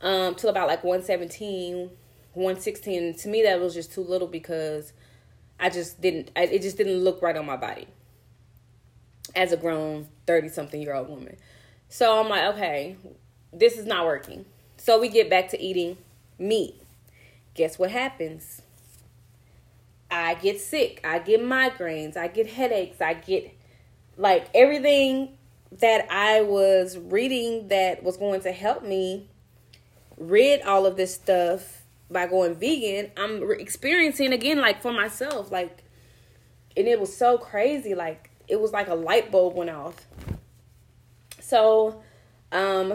um, 0.00 0.34
till 0.34 0.50
about 0.50 0.68
like 0.68 0.84
117, 0.84 1.90
116. 2.34 3.14
To 3.14 3.28
me, 3.28 3.42
that 3.42 3.60
was 3.60 3.74
just 3.74 3.92
too 3.92 4.02
little 4.02 4.28
because 4.28 4.92
I 5.58 5.70
just 5.70 6.00
didn't, 6.00 6.30
I, 6.36 6.44
it 6.44 6.62
just 6.62 6.76
didn't 6.76 7.02
look 7.02 7.22
right 7.22 7.36
on 7.36 7.46
my 7.46 7.56
body 7.56 7.88
as 9.34 9.52
a 9.52 9.56
grown 9.56 10.08
30 10.26 10.48
something 10.48 10.80
year 10.80 10.94
old 10.94 11.08
woman. 11.08 11.36
So 11.88 12.20
I'm 12.20 12.28
like, 12.28 12.54
okay, 12.54 12.96
this 13.52 13.78
is 13.78 13.86
not 13.86 14.04
working. 14.04 14.44
So 14.76 15.00
we 15.00 15.08
get 15.08 15.30
back 15.30 15.48
to 15.50 15.60
eating 15.60 15.96
meat. 16.38 16.80
Guess 17.54 17.78
what 17.78 17.90
happens? 17.90 18.62
I 20.10 20.34
get 20.34 20.60
sick. 20.60 21.00
I 21.04 21.18
get 21.18 21.40
migraines. 21.40 22.16
I 22.16 22.28
get 22.28 22.48
headaches. 22.48 23.00
I 23.00 23.14
get 23.14 23.56
like 24.16 24.48
everything 24.54 25.36
that 25.80 26.06
I 26.10 26.42
was 26.42 26.98
reading 26.98 27.68
that 27.68 28.02
was 28.02 28.16
going 28.16 28.40
to 28.42 28.52
help 28.52 28.84
me 28.84 29.28
rid 30.16 30.62
all 30.62 30.86
of 30.86 30.96
this 30.96 31.14
stuff 31.14 31.82
by 32.10 32.26
going 32.26 32.54
vegan, 32.54 33.10
I'm 33.16 33.42
experiencing 33.58 34.32
again 34.32 34.60
like 34.60 34.82
for 34.82 34.92
myself 34.92 35.50
like 35.50 35.82
and 36.76 36.86
it 36.86 37.00
was 37.00 37.16
so 37.16 37.38
crazy 37.38 37.94
like 37.94 38.30
it 38.48 38.60
was 38.60 38.72
like 38.72 38.88
a 38.88 38.94
light 38.94 39.30
bulb 39.30 39.54
went 39.54 39.70
off. 39.70 40.06
So 41.40 42.02
um 42.52 42.94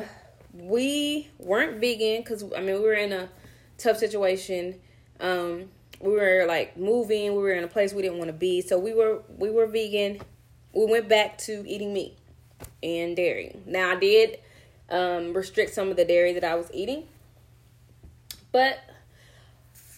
we 0.53 1.27
weren't 1.37 1.79
vegan 1.79 2.23
cuz 2.23 2.43
I 2.55 2.61
mean 2.61 2.75
we 2.75 2.81
were 2.81 2.93
in 2.93 3.13
a 3.13 3.29
tough 3.77 3.97
situation. 3.97 4.79
Um 5.19 5.69
we 5.99 6.11
were 6.11 6.45
like 6.47 6.77
moving, 6.77 7.35
we 7.35 7.41
were 7.41 7.51
in 7.51 7.63
a 7.63 7.67
place 7.67 7.93
we 7.93 8.01
didn't 8.01 8.17
want 8.17 8.29
to 8.29 8.33
be. 8.33 8.61
So 8.61 8.77
we 8.79 8.93
were 8.93 9.21
we 9.37 9.49
were 9.49 9.65
vegan. 9.65 10.21
We 10.73 10.85
went 10.85 11.09
back 11.09 11.37
to 11.39 11.67
eating 11.67 11.93
meat 11.93 12.17
and 12.83 13.15
dairy. 13.15 13.57
Now 13.65 13.91
I 13.91 13.95
did 13.95 14.39
um, 14.89 15.33
restrict 15.33 15.73
some 15.73 15.89
of 15.89 15.97
the 15.97 16.05
dairy 16.05 16.33
that 16.33 16.43
I 16.43 16.55
was 16.55 16.69
eating. 16.73 17.07
But 18.51 18.79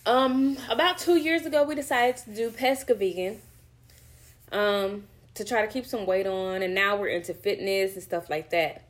um, 0.05 0.57
about 0.69 0.97
two 0.97 1.15
years 1.15 1.45
ago, 1.45 1.63
we 1.63 1.75
decided 1.75 2.17
to 2.17 2.35
do 2.35 2.49
pesca 2.49 2.95
vegan 2.95 3.41
um, 4.51 5.03
to 5.35 5.45
try 5.45 5.65
to 5.65 5.71
keep 5.71 5.85
some 5.85 6.05
weight 6.05 6.27
on, 6.27 6.61
and 6.61 6.75
now 6.75 6.95
we're 6.95 7.07
into 7.07 7.33
fitness 7.33 7.93
and 7.93 8.03
stuff 8.03 8.29
like 8.29 8.49
that. 8.49 8.83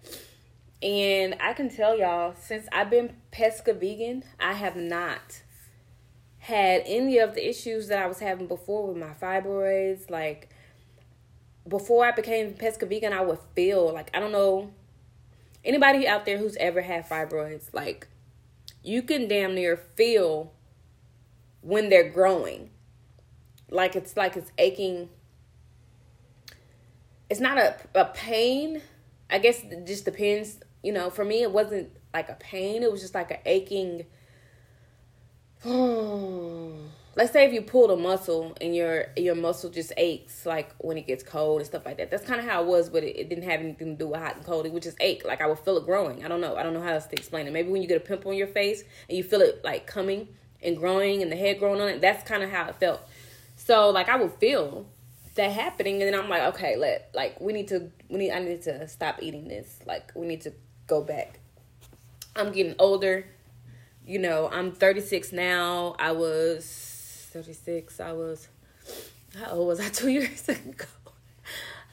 And 0.82 1.36
I 1.40 1.54
can 1.54 1.70
tell 1.70 1.98
y'all, 1.98 2.34
since 2.40 2.68
I've 2.72 2.90
been 2.90 3.16
pesca 3.32 3.74
vegan, 3.74 4.24
I 4.40 4.54
have 4.54 4.76
not 4.76 5.42
had 6.40 6.82
any 6.88 7.20
of 7.20 7.36
the 7.36 7.48
issues 7.48 7.88
that 7.88 8.00
I 8.00 8.08
was 8.08 8.20
having 8.20 8.48
before 8.48 8.88
with 8.88 8.98
my 8.98 9.14
fibroids. 9.14 10.10
Like 10.10 10.50
before 11.68 12.06
I 12.06 12.12
became 12.12 12.54
pesca 12.54 12.88
vegan, 12.88 13.14
I 13.14 13.22
would 13.22 13.38
feel 13.56 13.94
like 13.94 14.10
I 14.16 14.20
don't 14.20 14.32
know 14.32 14.72
anybody 15.64 16.08
out 16.08 16.26
there 16.26 16.40
who's 16.40 16.56
ever 16.58 16.82
had 16.82 17.08
fibroids, 17.08 17.74
like 17.74 18.08
you 18.84 19.04
can 19.04 19.28
damn 19.28 19.54
near 19.54 19.78
feel 19.78 20.52
when 21.62 21.90
they're 21.90 22.10
growing. 22.10 22.72
Like 23.70 23.96
it's 23.96 24.18
like 24.18 24.36
it's 24.36 24.52
aching. 24.58 25.10
It's 27.32 27.40
not 27.40 27.58
a, 27.58 27.78
a 27.96 28.06
pain. 28.06 28.82
I 29.30 29.40
guess 29.40 29.64
it 29.64 29.88
just 29.88 30.04
depends. 30.04 30.60
You 30.84 30.92
know, 30.92 31.10
for 31.10 31.24
me, 31.24 31.44
it 31.44 31.52
wasn't 31.54 31.90
like 32.14 32.28
a 32.28 32.34
pain. 32.34 32.84
It 32.84 32.92
was 32.92 33.00
just 33.00 33.16
like 33.16 33.32
an 33.32 33.38
aching. 33.46 34.06
let's 37.16 37.32
say 37.32 37.46
if 37.46 37.54
you 37.54 37.62
pulled 37.62 37.90
a 37.90 37.96
muscle 37.96 38.54
and 38.60 38.76
your 38.76 39.06
your 39.16 39.36
muscle 39.36 39.70
just 39.70 39.94
aches 39.96 40.46
like 40.46 40.76
when 40.80 40.98
it 40.98 41.08
gets 41.08 41.24
cold 41.24 41.60
and 41.60 41.68
stuff 41.68 41.86
like 41.86 41.98
that 41.98 42.10
that's 42.10 42.26
kind 42.26 42.40
of 42.40 42.48
how 42.48 42.64
it 42.64 42.68
was 42.68 42.90
but 42.90 43.04
it, 43.04 43.16
it, 43.16 43.30
didn't 43.30 43.44
have 43.44 43.60
anything 43.60 43.96
to 43.96 44.06
do 44.06 44.08
with 44.08 44.20
hot 44.20 44.38
and 44.38 44.46
cold 44.46 44.66
it 44.66 44.72
would 44.72 44.82
just 44.82 44.98
ache 45.00 45.24
like 45.24 45.40
i 45.40 45.46
would 45.46 45.60
feel 45.60 45.78
it 45.78 45.86
growing 45.86 46.26
i 46.26 46.28
don't 46.28 46.42
know 46.42 46.56
i 46.56 46.64
don't 46.64 46.74
know 46.74 46.82
how 46.82 46.94
else 46.94 47.06
to 47.06 47.16
explain 47.16 47.46
it 47.46 47.54
maybe 47.54 47.70
when 47.70 47.82
you 47.82 47.88
get 47.88 47.98
a 47.98 48.00
pimple 48.00 48.32
on 48.32 48.38
your 48.38 48.48
face 48.48 48.84
and 49.08 49.18
you 49.18 49.24
feel 49.24 49.42
it 49.42 49.62
like 49.64 49.86
coming 49.86 50.28
and 50.64 50.78
growing 50.78 51.22
and 51.22 51.32
the 51.32 51.36
hair 51.36 51.54
growing 51.54 51.80
on 51.80 51.90
it 51.90 52.02
that's 52.02 52.28
kind 52.28 52.42
of 52.42 52.50
how 52.50 52.68
it 52.68 52.76
felt 52.78 53.02
so 53.56 53.92
like 53.92 54.10
i 54.10 54.16
would 54.16 54.34
feel 54.34 54.88
that 55.36 55.52
happening 55.52 56.02
and 56.02 56.14
then 56.14 56.20
i'm 56.20 56.30
like 56.30 56.42
okay 56.44 56.76
let 56.76 57.10
like 57.14 57.40
we 57.40 57.54
need 57.54 57.68
to 57.68 57.90
we 58.10 58.18
need 58.18 58.32
i 58.32 58.40
need 58.40 58.62
to 58.62 58.88
stop 58.88 59.18
eating 59.22 59.48
this 59.48 59.80
like 59.86 60.12
we 60.16 60.28
need 60.28 60.42
to 60.42 60.52
go 60.88 61.02
back 61.02 61.40
i'm 62.36 62.52
getting 62.52 62.76
older 62.80 63.26
you 64.06 64.20
know 64.20 64.50
i'm 64.52 64.72
36 64.72 65.32
now 65.32 65.96
i 66.00 66.12
was 66.12 66.92
36. 67.32 68.00
I 68.00 68.12
was, 68.12 68.50
how 69.38 69.52
old 69.52 69.68
was 69.68 69.80
I 69.80 69.90
two 69.90 70.10
years 70.10 70.48
ago? 70.50 70.86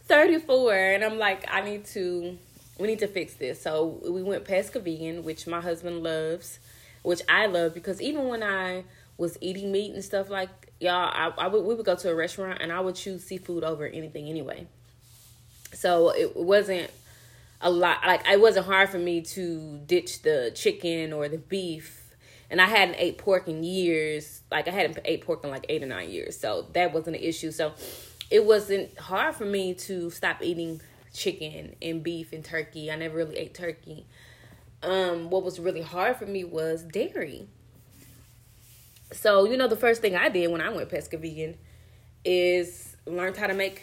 34. 0.06 0.74
And 0.74 1.04
I'm 1.04 1.18
like, 1.18 1.44
I 1.50 1.60
need 1.60 1.84
to, 1.86 2.36
we 2.78 2.86
need 2.86 2.98
to 3.00 3.06
fix 3.06 3.34
this. 3.34 3.62
So 3.62 4.00
we 4.08 4.22
went 4.22 4.44
pesca 4.44 4.80
vegan, 4.80 5.22
which 5.24 5.46
my 5.46 5.60
husband 5.60 6.02
loves, 6.02 6.58
which 7.02 7.20
I 7.28 7.46
love 7.46 7.74
because 7.74 8.02
even 8.02 8.28
when 8.28 8.42
I 8.42 8.84
was 9.18 9.36
eating 9.40 9.70
meat 9.70 9.92
and 9.92 10.02
stuff 10.02 10.30
like 10.30 10.72
y'all, 10.80 11.10
I, 11.12 11.32
I 11.36 11.48
would 11.48 11.64
we 11.64 11.74
would 11.74 11.84
go 11.84 11.96
to 11.96 12.10
a 12.10 12.14
restaurant 12.14 12.62
and 12.62 12.72
I 12.72 12.80
would 12.80 12.94
choose 12.94 13.24
seafood 13.24 13.64
over 13.64 13.86
anything 13.86 14.28
anyway. 14.28 14.66
So 15.74 16.10
it 16.10 16.36
wasn't 16.36 16.90
a 17.60 17.70
lot 17.70 17.98
like 18.06 18.26
it 18.26 18.40
wasn't 18.40 18.66
hard 18.66 18.88
for 18.88 18.98
me 18.98 19.20
to 19.20 19.80
ditch 19.86 20.22
the 20.22 20.52
chicken 20.54 21.12
or 21.12 21.28
the 21.28 21.38
beef. 21.38 22.14
And 22.50 22.62
I 22.62 22.66
hadn't 22.66 22.94
ate 22.96 23.18
pork 23.18 23.46
in 23.46 23.62
years. 23.62 24.40
Like 24.50 24.68
I 24.68 24.70
hadn't 24.70 25.00
ate 25.04 25.26
pork 25.26 25.44
in 25.44 25.50
like 25.50 25.66
eight 25.68 25.82
or 25.82 25.86
nine 25.86 26.10
years. 26.10 26.38
So 26.38 26.66
that 26.72 26.94
wasn't 26.94 27.16
an 27.16 27.22
issue. 27.22 27.50
So 27.50 27.72
it 28.30 28.44
wasn't 28.44 28.96
hard 28.98 29.34
for 29.34 29.44
me 29.44 29.74
to 29.74 30.10
stop 30.10 30.42
eating 30.42 30.80
chicken 31.12 31.74
and 31.82 32.02
beef 32.02 32.32
and 32.32 32.44
turkey. 32.44 32.90
I 32.90 32.96
never 32.96 33.16
really 33.16 33.36
ate 33.36 33.54
turkey. 33.54 34.06
Um, 34.82 35.28
what 35.28 35.42
was 35.42 35.58
really 35.58 35.82
hard 35.82 36.16
for 36.16 36.26
me 36.26 36.44
was 36.44 36.84
dairy. 36.84 37.48
So, 39.12 39.44
you 39.44 39.56
know, 39.56 39.68
the 39.68 39.76
first 39.76 40.00
thing 40.00 40.16
I 40.16 40.28
did 40.28 40.50
when 40.50 40.60
I 40.60 40.68
went 40.70 40.88
pesca 40.88 41.16
vegan 41.16 41.56
is 42.24 42.96
learned 43.06 43.36
how 43.36 43.46
to 43.46 43.54
make 43.54 43.82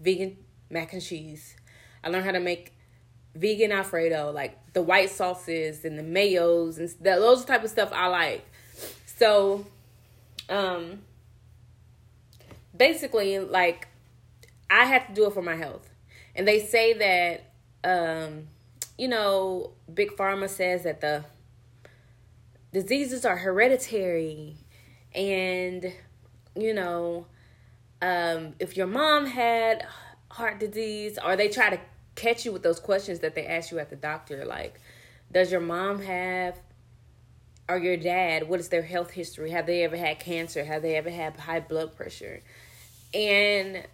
vegan 0.00 0.36
mac 0.70 0.92
and 0.92 1.02
cheese. 1.02 1.54
I 2.02 2.08
learned 2.08 2.24
how 2.24 2.32
to 2.32 2.40
make 2.40 2.72
vegan 3.34 3.72
alfredo, 3.72 4.32
like 4.32 4.72
the 4.72 4.82
white 4.82 5.10
sauces 5.10 5.84
and 5.84 5.98
the 5.98 6.02
mayos 6.02 6.78
and 6.78 6.88
those 7.00 7.44
type 7.44 7.64
of 7.64 7.70
stuff 7.70 7.90
I 7.92 8.06
like. 8.06 8.46
So, 9.06 9.66
um, 10.48 11.02
basically, 12.76 13.38
like 13.38 13.88
I 14.70 14.84
had 14.84 15.08
to 15.08 15.14
do 15.14 15.26
it 15.26 15.34
for 15.34 15.42
my 15.42 15.56
health, 15.56 15.88
and 16.34 16.46
they 16.46 16.60
say 16.60 16.92
that, 16.94 17.52
um, 17.84 18.48
you 18.98 19.08
know, 19.08 19.72
big 19.92 20.16
pharma 20.16 20.48
says 20.48 20.84
that 20.84 21.00
the 21.00 21.24
diseases 22.76 23.24
are 23.24 23.38
hereditary, 23.38 24.54
and 25.14 25.94
you 26.54 26.74
know, 26.74 27.24
um, 28.02 28.54
if 28.58 28.76
your 28.76 28.86
mom 28.86 29.24
had 29.24 29.86
heart 30.30 30.60
disease, 30.60 31.18
or 31.24 31.36
they 31.36 31.48
try 31.48 31.70
to 31.70 31.80
catch 32.16 32.44
you 32.44 32.52
with 32.52 32.62
those 32.62 32.78
questions 32.78 33.20
that 33.20 33.34
they 33.34 33.46
ask 33.46 33.70
you 33.70 33.78
at 33.78 33.88
the 33.88 33.96
doctor, 33.96 34.44
like, 34.44 34.78
does 35.32 35.50
your 35.50 35.62
mom 35.62 36.02
have 36.02 36.60
or 37.66 37.78
your 37.78 37.96
dad, 37.96 38.46
what 38.46 38.60
is 38.60 38.68
their 38.68 38.82
health 38.82 39.10
history? 39.10 39.50
Have 39.52 39.64
they 39.64 39.82
ever 39.82 39.96
had 39.96 40.20
cancer? 40.20 40.62
Have 40.62 40.82
they 40.82 40.96
ever 40.96 41.10
had 41.10 41.34
high 41.34 41.60
blood 41.60 41.96
pressure? 41.96 42.42
And 43.14 43.84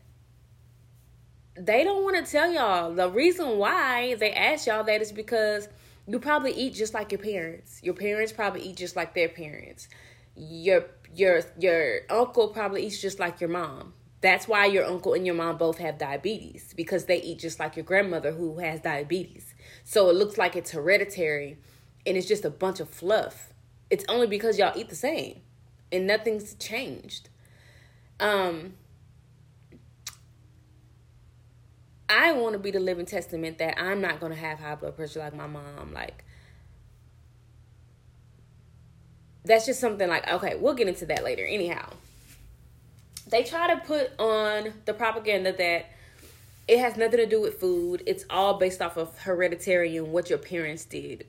they 1.54 1.84
don't 1.84 2.02
want 2.02 2.16
to 2.16 2.30
tell 2.30 2.52
y'all. 2.52 2.92
The 2.92 3.08
reason 3.08 3.58
why 3.58 4.16
they 4.16 4.32
ask 4.32 4.66
y'all 4.66 4.82
that 4.84 5.00
is 5.00 5.12
because 5.12 5.68
you 6.06 6.18
probably 6.18 6.52
eat 6.52 6.74
just 6.74 6.94
like 6.94 7.12
your 7.12 7.20
parents. 7.20 7.80
Your 7.82 7.94
parents 7.94 8.32
probably 8.32 8.62
eat 8.62 8.76
just 8.76 8.96
like 8.96 9.14
their 9.14 9.28
parents. 9.28 9.88
Your 10.36 10.86
your 11.14 11.42
your 11.58 12.00
uncle 12.10 12.48
probably 12.48 12.86
eats 12.86 13.00
just 13.00 13.18
like 13.18 13.40
your 13.40 13.50
mom. 13.50 13.94
That's 14.20 14.46
why 14.46 14.66
your 14.66 14.84
uncle 14.84 15.14
and 15.14 15.26
your 15.26 15.34
mom 15.34 15.58
both 15.58 15.78
have 15.78 15.98
diabetes 15.98 16.72
because 16.76 17.06
they 17.06 17.20
eat 17.20 17.40
just 17.40 17.58
like 17.58 17.76
your 17.76 17.84
grandmother 17.84 18.32
who 18.32 18.58
has 18.58 18.80
diabetes. 18.80 19.54
So 19.84 20.08
it 20.10 20.16
looks 20.16 20.38
like 20.38 20.54
it's 20.54 20.70
hereditary 20.70 21.58
and 22.06 22.16
it's 22.16 22.28
just 22.28 22.44
a 22.44 22.50
bunch 22.50 22.78
of 22.78 22.88
fluff. 22.88 23.52
It's 23.90 24.04
only 24.08 24.28
because 24.28 24.58
y'all 24.58 24.78
eat 24.78 24.88
the 24.88 24.96
same 24.96 25.40
and 25.90 26.06
nothing's 26.06 26.54
changed. 26.54 27.28
Um 28.20 28.74
I 32.12 32.32
want 32.32 32.52
to 32.52 32.58
be 32.58 32.70
the 32.70 32.78
living 32.78 33.06
testament 33.06 33.56
that 33.58 33.80
I'm 33.80 34.02
not 34.02 34.20
going 34.20 34.32
to 34.32 34.38
have 34.38 34.58
high 34.58 34.74
blood 34.74 34.96
pressure 34.96 35.20
like 35.20 35.34
my 35.34 35.46
mom. 35.46 35.94
Like, 35.94 36.24
that's 39.46 39.64
just 39.64 39.80
something 39.80 40.06
like, 40.08 40.30
okay, 40.30 40.56
we'll 40.56 40.74
get 40.74 40.88
into 40.88 41.06
that 41.06 41.24
later. 41.24 41.44
Anyhow, 41.44 41.88
they 43.28 43.42
try 43.42 43.74
to 43.74 43.80
put 43.80 44.10
on 44.18 44.74
the 44.84 44.92
propaganda 44.92 45.52
that 45.52 45.86
it 46.68 46.78
has 46.78 46.98
nothing 46.98 47.18
to 47.18 47.26
do 47.26 47.40
with 47.40 47.58
food, 47.58 48.02
it's 48.06 48.24
all 48.28 48.58
based 48.58 48.82
off 48.82 48.96
of 48.98 49.18
hereditary 49.20 49.96
and 49.96 50.12
what 50.12 50.28
your 50.28 50.38
parents 50.38 50.84
did. 50.84 51.26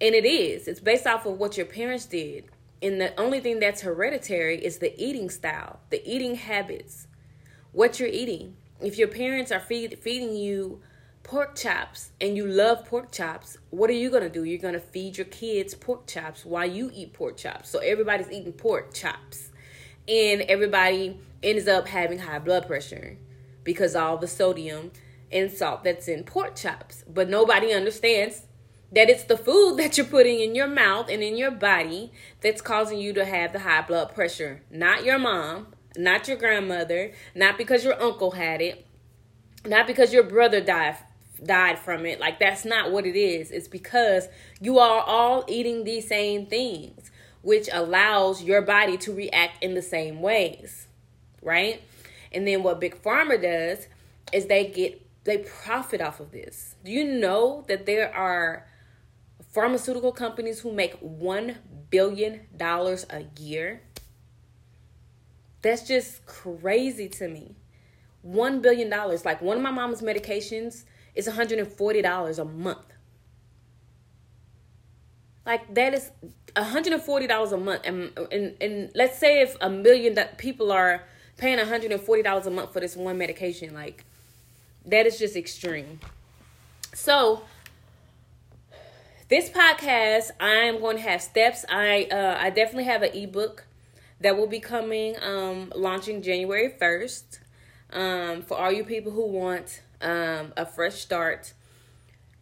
And 0.00 0.14
it 0.14 0.24
is, 0.24 0.66
it's 0.66 0.80
based 0.80 1.06
off 1.06 1.26
of 1.26 1.38
what 1.38 1.58
your 1.58 1.66
parents 1.66 2.06
did. 2.06 2.44
And 2.82 3.00
the 3.00 3.18
only 3.20 3.40
thing 3.40 3.60
that's 3.60 3.82
hereditary 3.82 4.64
is 4.64 4.78
the 4.78 4.98
eating 4.98 5.28
style, 5.28 5.80
the 5.90 6.02
eating 6.10 6.36
habits, 6.36 7.06
what 7.72 8.00
you're 8.00 8.08
eating 8.08 8.56
if 8.80 8.98
your 8.98 9.08
parents 9.08 9.50
are 9.50 9.60
feed, 9.60 9.98
feeding 9.98 10.36
you 10.36 10.80
pork 11.22 11.56
chops 11.56 12.10
and 12.20 12.36
you 12.36 12.46
love 12.46 12.84
pork 12.84 13.10
chops, 13.10 13.58
what 13.70 13.90
are 13.90 13.94
you 13.94 14.10
going 14.10 14.22
to 14.22 14.28
do? 14.28 14.44
You're 14.44 14.60
going 14.60 14.74
to 14.74 14.80
feed 14.80 15.18
your 15.18 15.26
kids 15.26 15.74
pork 15.74 16.06
chops 16.06 16.44
while 16.44 16.66
you 16.66 16.90
eat 16.94 17.12
pork 17.12 17.36
chops. 17.36 17.68
So 17.68 17.80
everybody's 17.80 18.30
eating 18.30 18.52
pork 18.52 18.94
chops. 18.94 19.50
And 20.08 20.42
everybody 20.42 21.18
ends 21.42 21.66
up 21.66 21.88
having 21.88 22.20
high 22.20 22.38
blood 22.38 22.66
pressure 22.66 23.16
because 23.64 23.96
all 23.96 24.18
the 24.18 24.28
sodium 24.28 24.92
and 25.32 25.50
salt 25.50 25.82
that's 25.82 26.06
in 26.06 26.22
pork 26.22 26.54
chops. 26.54 27.04
But 27.12 27.28
nobody 27.28 27.72
understands 27.72 28.42
that 28.92 29.10
it's 29.10 29.24
the 29.24 29.36
food 29.36 29.76
that 29.78 29.96
you're 29.96 30.06
putting 30.06 30.40
in 30.40 30.54
your 30.54 30.68
mouth 30.68 31.08
and 31.08 31.22
in 31.22 31.36
your 31.36 31.50
body 31.50 32.12
that's 32.40 32.60
causing 32.60 32.98
you 32.98 33.12
to 33.14 33.24
have 33.24 33.52
the 33.52 33.60
high 33.60 33.82
blood 33.82 34.14
pressure, 34.14 34.62
not 34.70 35.04
your 35.04 35.18
mom, 35.18 35.74
not 35.98 36.28
your 36.28 36.36
grandmother, 36.36 37.12
not 37.34 37.58
because 37.58 37.84
your 37.84 38.00
uncle 38.00 38.32
had 38.32 38.60
it, 38.60 38.86
not 39.64 39.86
because 39.86 40.12
your 40.12 40.22
brother 40.22 40.60
died 40.60 40.96
died 41.44 41.78
from 41.78 42.06
it. 42.06 42.20
Like 42.20 42.38
that's 42.38 42.64
not 42.64 42.90
what 42.90 43.06
it 43.06 43.16
is. 43.16 43.50
It's 43.50 43.68
because 43.68 44.28
you 44.60 44.78
are 44.78 45.02
all 45.02 45.44
eating 45.48 45.84
these 45.84 46.08
same 46.08 46.46
things, 46.46 47.10
which 47.42 47.68
allows 47.72 48.42
your 48.42 48.62
body 48.62 48.96
to 48.98 49.12
react 49.12 49.62
in 49.62 49.74
the 49.74 49.82
same 49.82 50.22
ways. 50.22 50.86
Right? 51.42 51.82
And 52.32 52.46
then 52.46 52.62
what 52.62 52.80
Big 52.80 53.02
Pharma 53.02 53.40
does 53.40 53.86
is 54.32 54.46
they 54.46 54.66
get 54.68 55.02
they 55.24 55.38
profit 55.38 56.00
off 56.00 56.20
of 56.20 56.30
this. 56.30 56.76
Do 56.84 56.92
you 56.92 57.04
know 57.04 57.64
that 57.68 57.86
there 57.86 58.14
are 58.14 58.66
pharmaceutical 59.52 60.12
companies 60.12 60.60
who 60.60 60.72
make 60.72 60.94
1 61.00 61.56
billion 61.90 62.46
dollars 62.56 63.06
a 63.10 63.24
year? 63.40 63.82
That's 65.66 65.82
just 65.82 66.24
crazy 66.26 67.08
to 67.08 67.26
me. 67.26 67.56
$1 68.24 68.62
billion. 68.62 68.88
Like 68.88 69.42
one 69.42 69.56
of 69.56 69.62
my 69.64 69.72
mom's 69.72 70.00
medications 70.00 70.84
is 71.16 71.26
$140 71.26 72.38
a 72.38 72.44
month. 72.44 72.86
Like 75.44 75.74
that 75.74 75.92
is 75.92 76.12
$140 76.54 77.52
a 77.52 77.56
month. 77.56 77.80
And, 77.84 78.16
and, 78.30 78.54
and 78.60 78.92
let's 78.94 79.18
say 79.18 79.40
if 79.40 79.56
a 79.60 79.68
million 79.68 80.16
people 80.36 80.70
are 80.70 81.02
paying 81.36 81.58
$140 81.58 82.46
a 82.46 82.50
month 82.50 82.72
for 82.72 82.78
this 82.78 82.94
one 82.94 83.18
medication, 83.18 83.74
like 83.74 84.04
that 84.84 85.04
is 85.04 85.18
just 85.18 85.34
extreme. 85.34 85.98
So, 86.94 87.42
this 89.28 89.50
podcast, 89.50 90.30
I 90.38 90.66
am 90.66 90.78
going 90.78 90.98
to 90.98 91.02
have 91.02 91.20
steps. 91.20 91.64
I 91.68 92.04
uh, 92.04 92.38
I 92.38 92.50
definitely 92.50 92.84
have 92.84 93.02
an 93.02 93.12
ebook 93.12 93.66
that 94.20 94.36
will 94.36 94.46
be 94.46 94.60
coming 94.60 95.16
um, 95.22 95.72
launching 95.74 96.22
January 96.22 96.74
1st. 96.80 97.38
Um, 97.90 98.42
for 98.42 98.58
all 98.58 98.72
you 98.72 98.84
people 98.84 99.12
who 99.12 99.26
want 99.26 99.82
um, 100.00 100.52
a 100.56 100.66
fresh 100.66 100.94
start, 100.94 101.52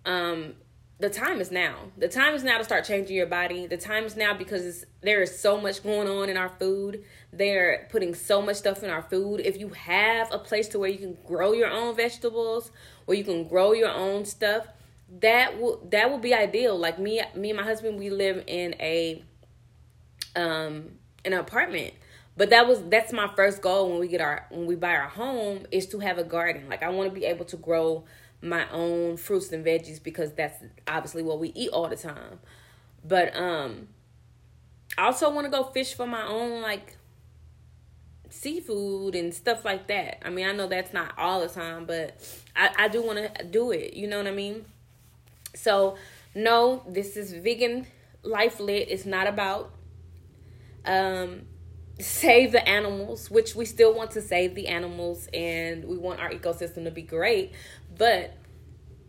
um, 0.06 0.54
the 1.00 1.10
time 1.10 1.40
is 1.40 1.50
now. 1.50 1.74
The 1.98 2.08
time 2.08 2.34
is 2.34 2.44
now 2.44 2.58
to 2.58 2.64
start 2.64 2.84
changing 2.84 3.16
your 3.16 3.26
body. 3.26 3.66
The 3.66 3.76
time 3.76 4.04
is 4.04 4.16
now 4.16 4.32
because 4.32 4.87
there 5.02 5.20
is 5.22 5.38
so 5.38 5.60
much 5.60 5.82
going 5.82 6.08
on 6.08 6.28
in 6.28 6.37
our 6.37 6.48
food. 6.48 7.04
They're 7.32 7.88
putting 7.90 8.14
so 8.14 8.40
much 8.40 8.56
stuff 8.56 8.82
in 8.82 8.90
our 8.90 9.02
food. 9.02 9.40
If 9.44 9.58
you 9.58 9.70
have 9.70 10.32
a 10.32 10.38
place 10.38 10.68
to 10.68 10.78
where 10.78 10.88
you 10.88 10.98
can 10.98 11.18
grow 11.26 11.52
your 11.52 11.68
own 11.68 11.96
vegetables, 11.96 12.70
where 13.06 13.18
you 13.18 13.24
can 13.24 13.48
grow 13.48 13.72
your 13.72 13.90
own 13.90 14.24
stuff, 14.24 14.66
that 15.20 15.60
will 15.60 15.80
that 15.90 16.10
will 16.10 16.18
be 16.18 16.32
ideal. 16.32 16.78
Like 16.78 16.98
me, 16.98 17.20
me 17.34 17.50
and 17.50 17.58
my 17.58 17.64
husband, 17.64 17.98
we 17.98 18.08
live 18.10 18.44
in 18.46 18.74
a 18.80 19.22
um 20.37 20.92
an 21.24 21.32
apartment. 21.32 21.94
But 22.37 22.50
that 22.50 22.66
was 22.66 22.82
that's 22.84 23.12
my 23.12 23.28
first 23.37 23.62
goal 23.62 23.90
when 23.90 24.00
we 24.00 24.08
get 24.08 24.20
our 24.20 24.46
when 24.50 24.66
we 24.66 24.74
buy 24.74 24.94
our 24.94 25.08
home 25.08 25.66
is 25.70 25.87
to 25.88 26.00
have 26.00 26.18
a 26.18 26.24
garden. 26.24 26.68
Like 26.68 26.82
i 26.82 26.88
want 26.88 27.12
to 27.12 27.14
be 27.14 27.26
able 27.26 27.44
to 27.46 27.56
grow 27.56 28.04
my 28.42 28.68
own 28.70 29.16
fruits 29.16 29.52
and 29.52 29.64
veggies 29.64 30.02
because 30.02 30.32
that's 30.32 30.62
obviously 30.87 31.22
what 31.22 31.38
we 31.38 31.50
eat 31.54 31.70
all 31.70 31.88
the 31.88 31.96
time. 31.96 32.40
But 33.04 33.37
um 33.37 33.88
i 34.98 35.06
also 35.06 35.30
want 35.30 35.44
to 35.46 35.50
go 35.50 35.64
fish 35.64 35.94
for 35.94 36.06
my 36.06 36.26
own 36.26 36.60
like 36.60 36.96
seafood 38.30 39.14
and 39.14 39.32
stuff 39.32 39.64
like 39.64 39.87
that. 39.87 40.26
I 40.26 40.30
mean 40.30 40.46
i 40.46 40.52
know 40.52 40.66
that's 40.66 40.92
not 40.92 41.14
all 41.16 41.40
the 41.40 41.48
time 41.48 41.84
but 41.84 42.20
i, 42.56 42.70
I 42.76 42.88
do 42.88 43.00
want 43.00 43.18
to 43.18 43.44
do 43.44 43.70
it 43.70 43.94
you 43.94 44.08
know 44.08 44.18
what 44.18 44.26
i 44.26 44.32
mean? 44.32 44.64
So 45.54 45.96
no 46.34 46.82
this 46.88 47.16
is 47.16 47.32
vegan 47.32 47.87
life 48.24 48.58
lit. 48.58 48.88
It's 48.90 49.06
not 49.06 49.26
about 49.26 49.70
um, 50.85 51.42
save 51.99 52.53
the 52.53 52.66
animals, 52.68 53.31
which 53.31 53.55
we 53.55 53.64
still 53.64 53.94
want 53.94 54.11
to 54.12 54.23
save 54.23 54.55
the 54.55 54.68
animals 54.68 55.29
and 55.33 55.85
we 55.85 55.97
want 55.97 56.20
our 56.20 56.31
ecosystem 56.31 56.85
to 56.85 56.90
be 56.90 57.03
great. 57.03 57.53
But 57.97 58.35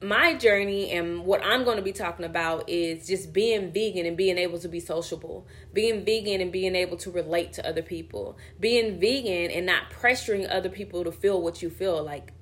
my 0.01 0.35
journey 0.35 0.91
and 0.91 1.25
what 1.25 1.43
I'm 1.43 1.63
going 1.63 1.77
to 1.77 1.83
be 1.83 1.93
talking 1.93 2.25
about 2.25 2.69
is 2.69 3.07
just 3.07 3.33
being 3.33 3.71
vegan 3.71 4.05
and 4.05 4.15
being 4.15 4.37
able 4.37 4.59
to 4.59 4.67
be 4.67 4.79
sociable, 4.79 5.47
being 5.73 6.05
vegan 6.05 6.41
and 6.41 6.51
being 6.51 6.75
able 6.75 6.97
to 6.97 7.11
relate 7.11 7.53
to 7.53 7.67
other 7.67 7.81
people, 7.81 8.37
being 8.59 8.99
vegan 8.99 9.51
and 9.51 9.65
not 9.65 9.89
pressuring 9.89 10.47
other 10.49 10.69
people 10.69 11.03
to 11.03 11.11
feel 11.11 11.41
what 11.41 11.61
you 11.61 11.69
feel. 11.69 12.03
Like, 12.03 12.33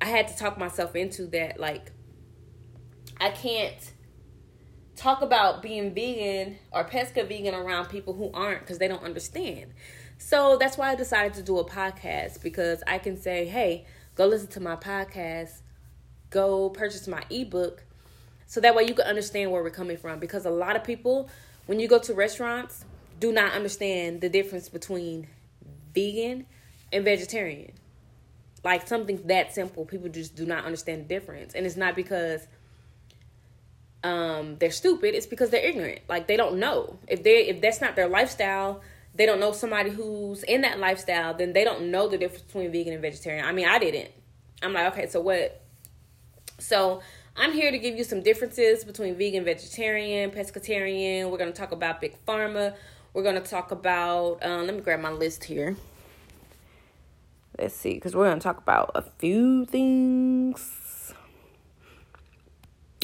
I 0.00 0.06
had 0.06 0.28
to 0.28 0.36
talk 0.36 0.58
myself 0.58 0.94
into 0.94 1.26
that. 1.28 1.58
Like, 1.58 1.92
I 3.20 3.30
can't 3.30 3.92
talk 4.96 5.22
about 5.22 5.62
being 5.62 5.94
vegan 5.94 6.58
or 6.72 6.84
pesca 6.84 7.24
vegan 7.24 7.54
around 7.54 7.88
people 7.88 8.14
who 8.14 8.30
aren't 8.32 8.60
because 8.60 8.78
they 8.78 8.88
don't 8.88 9.02
understand. 9.02 9.72
So 10.18 10.56
that's 10.58 10.76
why 10.76 10.90
I 10.90 10.94
decided 10.94 11.34
to 11.34 11.42
do 11.42 11.58
a 11.58 11.64
podcast 11.64 12.42
because 12.42 12.82
I 12.86 12.98
can 12.98 13.16
say, 13.16 13.46
hey, 13.46 13.86
go 14.14 14.26
listen 14.26 14.48
to 14.48 14.60
my 14.60 14.76
podcast 14.76 15.62
go 16.32 16.70
purchase 16.70 17.06
my 17.06 17.22
ebook 17.30 17.84
so 18.46 18.60
that 18.60 18.74
way 18.74 18.84
you 18.84 18.94
can 18.94 19.06
understand 19.06 19.52
where 19.52 19.62
we're 19.62 19.70
coming 19.70 19.96
from. 19.96 20.18
Because 20.18 20.44
a 20.44 20.50
lot 20.50 20.74
of 20.74 20.82
people 20.82 21.30
when 21.66 21.78
you 21.78 21.86
go 21.86 21.98
to 22.00 22.12
restaurants 22.12 22.84
do 23.20 23.30
not 23.30 23.52
understand 23.52 24.20
the 24.20 24.28
difference 24.28 24.68
between 24.68 25.28
vegan 25.94 26.46
and 26.92 27.04
vegetarian. 27.04 27.72
Like 28.64 28.88
something 28.88 29.26
that 29.26 29.54
simple 29.54 29.84
people 29.84 30.08
just 30.08 30.34
do 30.34 30.44
not 30.44 30.64
understand 30.64 31.04
the 31.04 31.08
difference. 31.08 31.54
And 31.54 31.66
it's 31.66 31.76
not 31.76 31.94
because 31.94 32.46
um 34.04 34.56
they're 34.58 34.70
stupid 34.70 35.14
it's 35.14 35.26
because 35.26 35.50
they're 35.50 35.64
ignorant 35.64 36.00
like 36.08 36.26
they 36.26 36.36
don't 36.36 36.58
know 36.58 36.98
if 37.08 37.22
they 37.22 37.48
if 37.48 37.60
that's 37.60 37.80
not 37.80 37.94
their 37.96 38.08
lifestyle 38.08 38.80
they 39.14 39.26
don't 39.26 39.38
know 39.38 39.52
somebody 39.52 39.90
who's 39.90 40.42
in 40.44 40.62
that 40.62 40.78
lifestyle 40.78 41.34
then 41.34 41.52
they 41.52 41.64
don't 41.64 41.90
know 41.90 42.08
the 42.08 42.18
difference 42.18 42.42
between 42.42 42.72
vegan 42.72 42.92
and 42.92 43.02
vegetarian 43.02 43.44
i 43.44 43.52
mean 43.52 43.68
i 43.68 43.78
didn't 43.78 44.10
i'm 44.62 44.72
like 44.72 44.92
okay 44.92 45.06
so 45.06 45.20
what 45.20 45.62
so 46.58 47.00
I'm 47.36 47.52
here 47.52 47.70
to 47.70 47.78
give 47.78 47.96
you 47.96 48.04
some 48.04 48.22
differences 48.22 48.84
between 48.84 49.16
vegan, 49.16 49.44
vegetarian, 49.44 50.30
pescatarian. 50.30 51.30
We're 51.30 51.38
to 51.38 51.58
talk 51.58 51.72
about 51.72 52.00
big 52.00 52.14
pharma. 52.26 52.74
We're 53.14 53.22
to 53.34 53.40
talk 53.40 53.70
about, 53.70 54.44
um, 54.44 54.66
let 54.66 54.74
me 54.74 54.80
grab 54.80 55.00
my 55.00 55.10
list 55.10 55.44
here. 55.44 55.76
Let's 57.58 57.74
see, 57.74 57.94
because 57.94 58.14
we're 58.14 58.26
to 58.38 58.40
talk 58.40 58.58
about 58.58 58.92
a 58.94 59.02
few 59.02 59.64
things. 59.64 60.81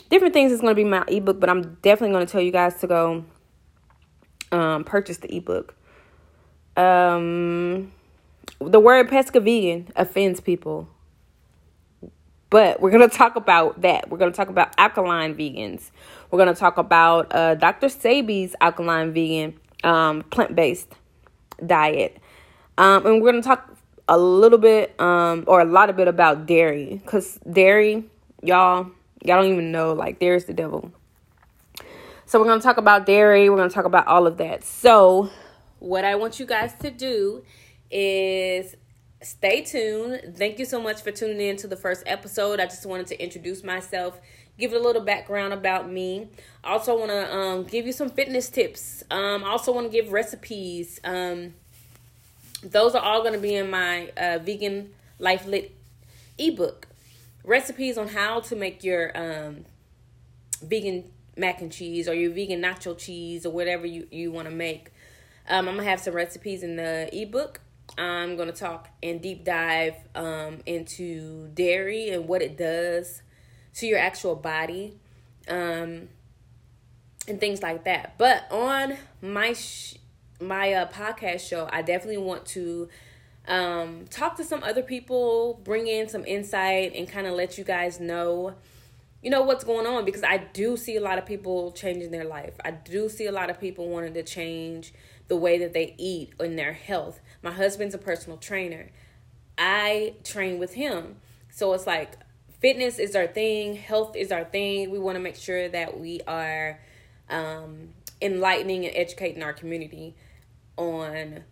Different 0.08 0.34
things 0.34 0.52
is 0.52 0.60
going 0.60 0.72
to 0.72 0.74
be 0.74 0.84
my 0.84 1.04
ebook, 1.08 1.38
but 1.38 1.50
I'm 1.50 1.74
definitely 1.82 2.14
going 2.14 2.26
to 2.26 2.32
tell 2.32 2.40
you 2.40 2.52
guys 2.52 2.80
to 2.80 2.86
go 2.86 3.24
um, 4.52 4.84
purchase 4.84 5.18
the 5.18 5.34
ebook. 5.34 5.74
Um, 6.76 7.92
the 8.60 8.80
word 8.80 9.08
pesca 9.08 9.40
vegan 9.40 9.88
offends 9.96 10.40
people 10.40 10.88
but 12.50 12.80
we're 12.80 12.90
going 12.90 13.08
to 13.08 13.14
talk 13.14 13.36
about 13.36 13.82
that. 13.82 14.08
We're 14.08 14.18
going 14.18 14.32
to 14.32 14.36
talk 14.36 14.48
about 14.48 14.72
alkaline 14.78 15.34
vegans. 15.34 15.90
We're 16.30 16.38
going 16.38 16.52
to 16.52 16.58
talk 16.58 16.78
about 16.78 17.34
uh, 17.34 17.54
Dr. 17.56 17.88
Sebi's 17.88 18.54
alkaline 18.60 19.12
vegan 19.12 19.58
um, 19.84 20.22
plant 20.22 20.56
based 20.56 20.94
diet. 21.64 22.18
Um, 22.78 23.04
and 23.04 23.14
we're 23.20 23.32
going 23.32 23.42
to 23.42 23.46
talk 23.46 23.74
a 24.08 24.16
little 24.16 24.58
bit 24.58 24.98
um, 25.00 25.44
or 25.46 25.60
a 25.60 25.64
lot 25.64 25.90
of 25.90 25.96
bit 25.96 26.08
about 26.08 26.46
dairy 26.46 27.00
because 27.04 27.38
dairy, 27.50 28.04
y'all, 28.42 28.90
y'all 29.22 29.42
don't 29.42 29.52
even 29.52 29.72
know 29.72 29.92
like 29.92 30.18
there's 30.18 30.44
the 30.44 30.54
devil. 30.54 30.92
So 32.26 32.38
we're 32.38 32.46
going 32.46 32.60
to 32.60 32.64
talk 32.64 32.76
about 32.76 33.06
dairy. 33.06 33.48
We're 33.48 33.56
going 33.56 33.70
to 33.70 33.74
talk 33.74 33.86
about 33.86 34.06
all 34.06 34.26
of 34.26 34.36
that. 34.36 34.62
So 34.62 35.30
what 35.78 36.04
I 36.04 36.14
want 36.16 36.38
you 36.38 36.46
guys 36.46 36.74
to 36.80 36.90
do 36.90 37.42
is 37.90 38.76
stay 39.22 39.62
tuned. 39.62 40.34
Thank 40.36 40.58
you 40.58 40.64
so 40.64 40.80
much 40.80 41.02
for 41.02 41.10
tuning 41.10 41.40
in 41.40 41.56
to 41.56 41.66
the 41.66 41.76
first 41.76 42.02
episode. 42.06 42.60
I 42.60 42.66
just 42.66 42.84
wanted 42.84 43.06
to 43.08 43.22
introduce 43.22 43.64
myself, 43.64 44.20
give 44.58 44.72
it 44.72 44.76
a 44.80 44.82
little 44.82 45.02
background 45.02 45.52
about 45.52 45.90
me. 45.90 46.28
Also 46.62 46.98
want 46.98 47.10
to 47.10 47.34
um, 47.34 47.64
give 47.64 47.86
you 47.86 47.92
some 47.92 48.10
fitness 48.10 48.50
tips. 48.50 49.02
Um, 49.10 49.42
I 49.42 49.48
also 49.48 49.72
want 49.72 49.90
to 49.90 49.92
give 49.92 50.12
recipes. 50.12 51.00
Um, 51.04 51.54
those 52.62 52.94
are 52.94 53.02
all 53.02 53.20
going 53.20 53.34
to 53.34 53.40
be 53.40 53.54
in 53.54 53.70
my 53.70 54.10
uh, 54.16 54.38
vegan 54.42 54.90
life 55.18 55.46
lit 55.46 55.74
ebook. 56.36 56.87
Recipes 57.48 57.96
on 57.96 58.08
how 58.08 58.40
to 58.40 58.54
make 58.54 58.84
your 58.84 59.10
um, 59.16 59.64
vegan 60.62 61.10
mac 61.34 61.62
and 61.62 61.72
cheese 61.72 62.06
or 62.06 62.12
your 62.12 62.30
vegan 62.30 62.60
nacho 62.60 62.96
cheese 62.96 63.46
or 63.46 63.50
whatever 63.50 63.86
you, 63.86 64.06
you 64.10 64.30
want 64.30 64.48
to 64.48 64.54
make. 64.54 64.92
Um, 65.48 65.66
I'm 65.66 65.76
going 65.76 65.78
to 65.78 65.90
have 65.90 66.00
some 66.00 66.12
recipes 66.14 66.62
in 66.62 66.76
the 66.76 67.08
ebook. 67.10 67.60
I'm 67.96 68.36
going 68.36 68.52
to 68.52 68.54
talk 68.54 68.90
and 69.02 69.22
deep 69.22 69.44
dive 69.46 69.94
um, 70.14 70.58
into 70.66 71.48
dairy 71.54 72.10
and 72.10 72.28
what 72.28 72.42
it 72.42 72.58
does 72.58 73.22
to 73.76 73.86
your 73.86 73.98
actual 73.98 74.34
body 74.34 74.98
um, 75.48 76.08
and 77.26 77.40
things 77.40 77.62
like 77.62 77.84
that. 77.84 78.18
But 78.18 78.46
on 78.50 78.98
my 79.22 79.54
sh- 79.54 79.94
my 80.38 80.72
uh, 80.74 80.88
podcast 80.90 81.48
show, 81.48 81.66
I 81.72 81.80
definitely 81.80 82.18
want 82.18 82.44
to 82.46 82.90
um, 83.48 84.04
talk 84.10 84.36
to 84.36 84.44
some 84.44 84.62
other 84.62 84.82
people, 84.82 85.60
bring 85.64 85.86
in 85.86 86.08
some 86.08 86.24
insight, 86.26 86.94
and 86.94 87.08
kind 87.08 87.26
of 87.26 87.34
let 87.34 87.58
you 87.58 87.64
guys 87.64 87.98
know, 87.98 88.54
you 89.22 89.30
know, 89.30 89.42
what's 89.42 89.64
going 89.64 89.86
on 89.86 90.04
because 90.04 90.22
I 90.22 90.36
do 90.36 90.76
see 90.76 90.96
a 90.96 91.00
lot 91.00 91.18
of 91.18 91.24
people 91.24 91.72
changing 91.72 92.10
their 92.10 92.24
life. 92.24 92.54
I 92.64 92.72
do 92.72 93.08
see 93.08 93.26
a 93.26 93.32
lot 93.32 93.48
of 93.48 93.58
people 93.58 93.88
wanting 93.88 94.14
to 94.14 94.22
change 94.22 94.92
the 95.28 95.36
way 95.36 95.58
that 95.58 95.72
they 95.72 95.94
eat 95.98 96.34
and 96.38 96.58
their 96.58 96.74
health. 96.74 97.20
My 97.42 97.50
husband's 97.50 97.94
a 97.94 97.98
personal 97.98 98.38
trainer. 98.38 98.90
I 99.56 100.14
train 100.24 100.58
with 100.58 100.74
him. 100.74 101.16
So 101.50 101.72
it's 101.72 101.86
like 101.86 102.12
fitness 102.60 102.98
is 102.98 103.16
our 103.16 103.26
thing, 103.26 103.76
health 103.76 104.14
is 104.14 104.30
our 104.30 104.44
thing. 104.44 104.90
We 104.90 104.98
want 104.98 105.16
to 105.16 105.20
make 105.20 105.36
sure 105.36 105.68
that 105.68 105.98
we 105.98 106.20
are 106.26 106.78
um, 107.30 107.94
enlightening 108.20 108.84
and 108.84 108.94
educating 108.94 109.42
our 109.42 109.52
community 109.52 110.14
on 110.76 111.44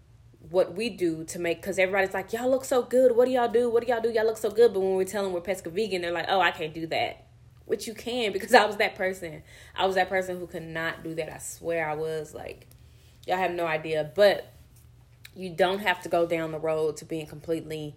what 0.51 0.75
we 0.75 0.91
do 0.91 1.25
to 1.25 1.39
make 1.39 1.61
because 1.61 1.79
everybody's 1.79 2.15
like 2.15 2.33
y'all 2.33 2.51
look 2.51 2.65
so 2.65 2.83
good. 2.83 3.17
What 3.17 3.27
do 3.27 3.33
y'all 3.33 3.49
do? 3.49 3.69
What 3.69 3.85
do 3.85 3.93
y'all 3.93 4.03
do? 4.03 4.11
Y'all 4.11 4.27
look 4.27 4.37
so 4.37 4.51
good. 4.51 4.73
But 4.73 4.81
when 4.81 4.97
we 4.97 5.05
tell 5.05 5.25
them 5.25 5.33
we're 5.33 5.41
pesca 5.41 5.71
vegan 5.71 6.03
they're 6.03 6.13
like 6.13 6.27
oh 6.29 6.41
i 6.41 6.51
can't 6.51 6.75
do 6.75 6.87
that. 6.89 7.27
Which 7.65 7.87
you 7.87 7.95
can 7.95 8.33
because 8.33 8.55
i 8.55 8.65
was 8.65 8.77
that 8.77 8.95
person. 8.95 9.43
I 9.75 9.87
was 9.87 9.97
that 9.97 10.09
person 10.09 10.39
who 10.39 10.47
could 10.47 10.63
not 10.63 11.03
do 11.03 11.15
that. 11.15 11.33
I 11.33 11.39
swear 11.39 11.89
i 11.89 11.95
was 11.95 12.35
like 12.35 12.67
y'all 13.27 13.39
have 13.39 13.53
no 13.53 13.67
idea. 13.67 14.11
But 14.15 14.53
you 15.35 15.51
don't 15.51 15.81
have 15.81 16.01
to 16.03 16.09
go 16.09 16.27
down 16.27 16.53
the 16.53 16.59
road 16.59 16.97
to 16.99 17.05
being 17.05 17.27
completely 17.27 17.97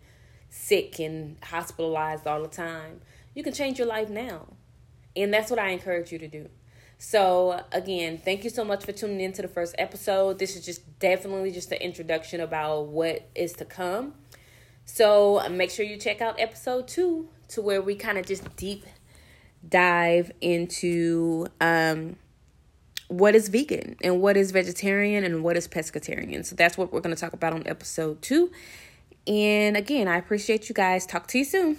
sick 0.49 0.99
and 0.99 1.37
hospitalized 1.43 2.27
all 2.27 2.41
the 2.41 2.49
time. 2.49 3.01
You 3.33 3.43
can 3.43 3.53
change 3.53 3.77
your 3.77 3.87
life 3.87 4.09
now. 4.09 4.47
And 5.15 5.33
that's 5.33 5.49
what 5.49 5.59
I 5.59 5.69
encourage 5.69 6.11
you 6.11 6.19
to 6.19 6.27
do. 6.27 6.49
So, 7.01 7.63
again, 7.71 8.17
thank 8.17 8.43
you 8.43 8.49
so 8.49 8.65
much 8.65 8.83
for 8.83 8.91
tuning 8.91 9.21
in 9.21 9.31
to 9.33 9.41
the 9.41 9.47
first 9.47 9.73
episode. 9.77 10.37
This 10.37 10.57
is 10.57 10.65
just 10.65 10.99
definitely 10.99 11.49
just 11.49 11.71
an 11.71 11.77
introduction 11.77 12.41
about 12.41 12.87
what 12.87 13.29
is 13.33 13.53
to 13.53 13.65
come. 13.65 14.15
So, 14.83 15.41
make 15.49 15.71
sure 15.71 15.85
you 15.85 15.95
check 15.95 16.19
out 16.21 16.39
episode 16.39 16.89
two 16.89 17.29
to 17.49 17.61
where 17.61 17.81
we 17.81 17.95
kind 17.95 18.17
of 18.17 18.25
just 18.25 18.55
deep 18.57 18.85
dive 19.67 20.31
into 20.39 21.45
um 21.59 22.15
what 23.09 23.35
is 23.35 23.49
vegan 23.49 23.97
and 24.01 24.21
what 24.21 24.37
is 24.37 24.51
vegetarian 24.51 25.23
and 25.23 25.43
what 25.43 25.57
is 25.57 25.67
pescatarian. 25.67 26.45
So 26.45 26.55
that's 26.55 26.77
what 26.77 26.93
we're 26.93 27.01
going 27.01 27.15
to 27.15 27.19
talk 27.19 27.33
about 27.33 27.53
on 27.53 27.63
episode 27.65 28.21
two. 28.21 28.51
And 29.25 29.75
again, 29.75 30.07
I 30.07 30.17
appreciate 30.17 30.69
you 30.69 30.75
guys. 30.75 31.07
Talk 31.07 31.27
to 31.27 31.39
you 31.39 31.43
soon. 31.43 31.77